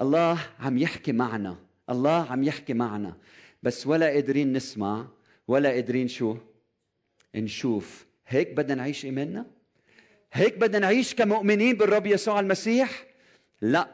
الله 0.00 0.38
عم 0.60 0.78
يحكي 0.78 1.12
معنا 1.12 1.58
الله 1.90 2.30
عم 2.30 2.42
يحكي 2.42 2.74
معنا. 2.74 3.16
بس 3.62 3.86
ولا 3.86 4.06
قادرين 4.06 4.52
نسمع 4.52 5.06
ولا 5.48 5.68
قادرين 5.68 6.08
شو؟ 6.08 6.36
نشوف. 7.34 8.06
هيك 8.26 8.52
بدنا 8.52 8.74
نعيش 8.74 9.04
إيماننا؟ 9.04 9.46
هيك 10.32 10.58
بدنا 10.58 10.78
نعيش 10.78 11.14
كمؤمنين 11.14 11.76
بالرب 11.76 12.06
يسوع 12.06 12.40
المسيح؟ 12.40 13.04
لا. 13.60 13.88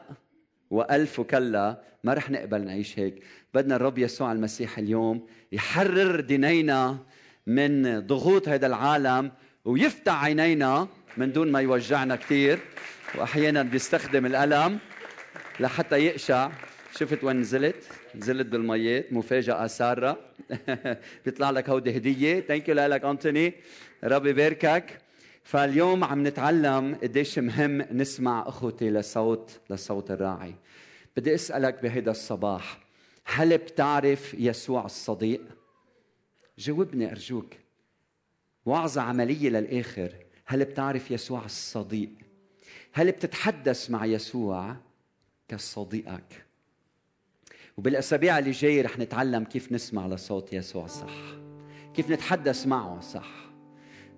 وألف 0.69 1.19
وكلا 1.19 1.81
ما 2.03 2.13
رح 2.13 2.29
نقبل 2.29 2.65
نعيش 2.65 2.99
هيك. 2.99 3.23
بدنا 3.53 3.75
الرب 3.75 3.97
يسوع 3.97 4.31
المسيح 4.31 4.77
اليوم 4.77 5.27
يحرر 5.51 6.19
دينينا 6.19 6.97
من 7.47 7.99
ضغوط 7.99 8.49
هذا 8.49 8.67
العالم 8.67 9.31
ويفتح 9.65 10.23
عينينا 10.23 10.87
من 11.17 11.31
دون 11.31 11.51
ما 11.51 11.61
يوجعنا 11.61 12.15
كثير 12.15 12.59
وأحيانا 13.15 13.63
بيستخدم 13.63 14.25
الألم 14.25 14.79
لحتى 15.59 15.97
يقشع. 15.97 16.51
شفت 16.95 17.23
وين 17.23 17.39
نزلت؟ 17.39 17.83
نزلت 18.15 18.47
بالميات 18.47 19.13
مفاجأة 19.13 19.67
سارة. 19.67 20.19
بيطلع 21.25 21.49
لك 21.49 21.69
هودي 21.69 21.97
هدية. 21.97 22.39
thank 22.39 22.69
you 22.69 22.75
لك 22.75 23.05
أنتوني. 23.05 23.53
رب 24.03 24.25
يباركك 24.25 25.06
فاليوم 25.47 26.03
عم 26.03 26.27
نتعلم 26.27 26.95
قديش 27.03 27.39
مهم 27.39 27.81
نسمع 27.81 28.43
أخوتي 28.47 28.89
لصوت 28.89 29.59
لصوت 29.69 30.11
الراعي. 30.11 30.55
بدي 31.17 31.35
أسألك 31.35 31.81
بهيدا 31.83 32.11
الصباح 32.11 32.79
هل 33.25 33.57
بتعرف 33.57 34.33
يسوع 34.33 34.85
الصديق؟ 34.85 35.41
جاوبني 36.57 37.11
أرجوك. 37.11 37.53
وعظة 38.65 39.01
عملية 39.01 39.49
للآخر 39.49 40.13
هل 40.45 40.65
بتعرف 40.65 41.11
يسوع 41.11 41.45
الصديق؟ 41.45 42.09
هل 42.93 43.11
بتتحدث 43.11 43.89
مع 43.89 44.05
يسوع 44.05 44.75
كصديقك؟ 45.47 46.45
وبالأسابيع 47.77 48.39
اللي 48.39 48.51
جاية 48.51 48.81
رح 48.81 48.99
نتعلم 48.99 49.43
كيف 49.43 49.71
نسمع 49.71 50.07
لصوت 50.07 50.53
يسوع 50.53 50.87
صح. 50.87 51.35
كيف 51.93 52.09
نتحدث 52.09 52.67
معه 52.67 52.99
صح. 52.99 53.46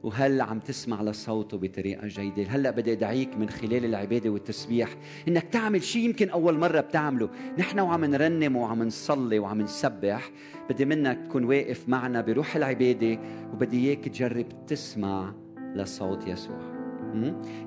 وهل 0.04 0.42
عم 0.42 0.60
تسمع 0.60 1.02
لصوته 1.02 1.58
بطريقة 1.58 2.08
جيدة؟ 2.08 2.44
هلأ 2.44 2.72
بدي 2.72 2.92
أدعيك 2.92 3.38
من 3.38 3.50
خلال 3.50 3.86
العبادة 3.86 4.30
والتسبيح 4.30 4.96
إنك 5.28 5.44
تعمل 5.44 5.84
شيء 5.84 6.06
يمكن 6.06 6.30
أول 6.30 6.58
مرة 6.58 6.80
بتعمله. 6.80 7.30
نحن 7.58 7.80
وعم 7.80 8.06
نرنم 8.06 8.56
وعم 8.56 8.84
نصلي 8.84 9.40
وعم 9.40 9.62
نسبح. 9.62 10.32
بدي 10.70 10.86
منك 10.86 11.20
تكون 11.28 11.44
واقف 11.44 11.90
معنا 11.90 12.22
بروح 12.22 12.56
العبادة 12.56 13.20
وبدي 13.54 13.88
إياك 13.88 14.08
تجرب 14.08 14.66
تسمع 14.68 15.34
لصوت 15.76 16.28
يسوع. 16.28 16.79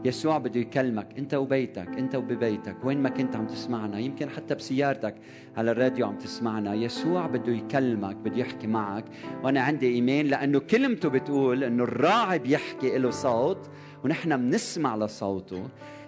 يسوع 0.05 0.39
بده 0.39 0.61
يكلمك 0.61 1.09
انت 1.19 1.35
وبيتك 1.35 1.89
انت 1.89 2.15
وببيتك 2.15 2.77
وين 2.85 3.03
ما 3.03 3.09
كنت 3.09 3.37
عم 3.37 3.47
تسمعنا 3.47 3.99
يمكن 3.99 4.29
حتى 4.29 4.55
بسيارتك 4.55 5.15
على 5.57 5.71
الراديو 5.71 6.07
عم 6.07 6.19
تسمعنا. 6.19 6.75
يسوع 6.75 7.27
بده 7.27 7.53
يكلمك 7.53 8.17
بده 8.17 8.37
يحكي 8.37 8.67
معك. 8.67 9.05
وأنا 9.45 9.61
عندي 9.61 9.95
ايمان 9.95 10.27
لأنه 10.27 10.59
كلمته 10.59 11.09
بتقول 11.09 11.65
إنه 11.65 11.85
الراعي 11.85 12.39
بيحكي 12.39 12.99
له 12.99 13.11
صوت 13.11 13.71
ونحن 14.05 14.37
بنسمع 14.37 14.97
لصوته. 14.97 15.63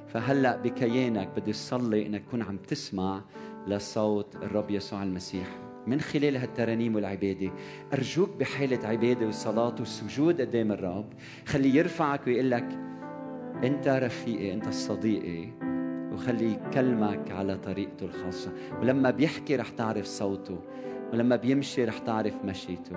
فهلأ 0.08 0.56
بكيانك 0.56 1.28
بدي 1.36 1.52
تصلي 1.52 2.06
إنك 2.06 2.24
تكون 2.24 2.42
عم 2.42 2.56
تسمع 2.56 3.22
لصوت 3.66 4.36
الرب 4.36 4.70
يسوع 4.70 5.02
المسيح. 5.02 5.46
من 5.86 6.00
خلال 6.00 6.36
هالترانيم 6.36 6.94
والعبادة 6.94 7.50
أرجوك 7.92 8.30
بحالة 8.40 8.88
عبادة 8.88 9.26
وصلاة 9.26 9.74
وسجود 9.80 10.40
قدام 10.40 10.72
الرب. 10.72 11.12
خليه 11.46 11.74
يرفعك 11.74 12.26
ويقول 12.26 12.50
لك 12.50 12.68
انت 13.66 13.88
رفيقي 13.88 14.54
إنت 14.54 14.68
صديقي 14.68 15.48
وخلي 16.12 16.52
يكلمك 16.52 17.30
على 17.30 17.56
طريقته 17.56 18.06
الخاصة. 18.06 18.52
ولما 18.80 19.10
بيحكي 19.10 19.56
رح 19.56 19.68
تعرف 19.68 20.06
صوته 20.06 20.58
ولما 21.12 21.36
بيمشي 21.36 21.84
رح 21.84 21.98
تعرف 21.98 22.44
مشيته 22.44 22.96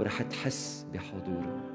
ورح 0.00 0.22
تحس 0.22 0.86
بحضوره. 0.94 1.69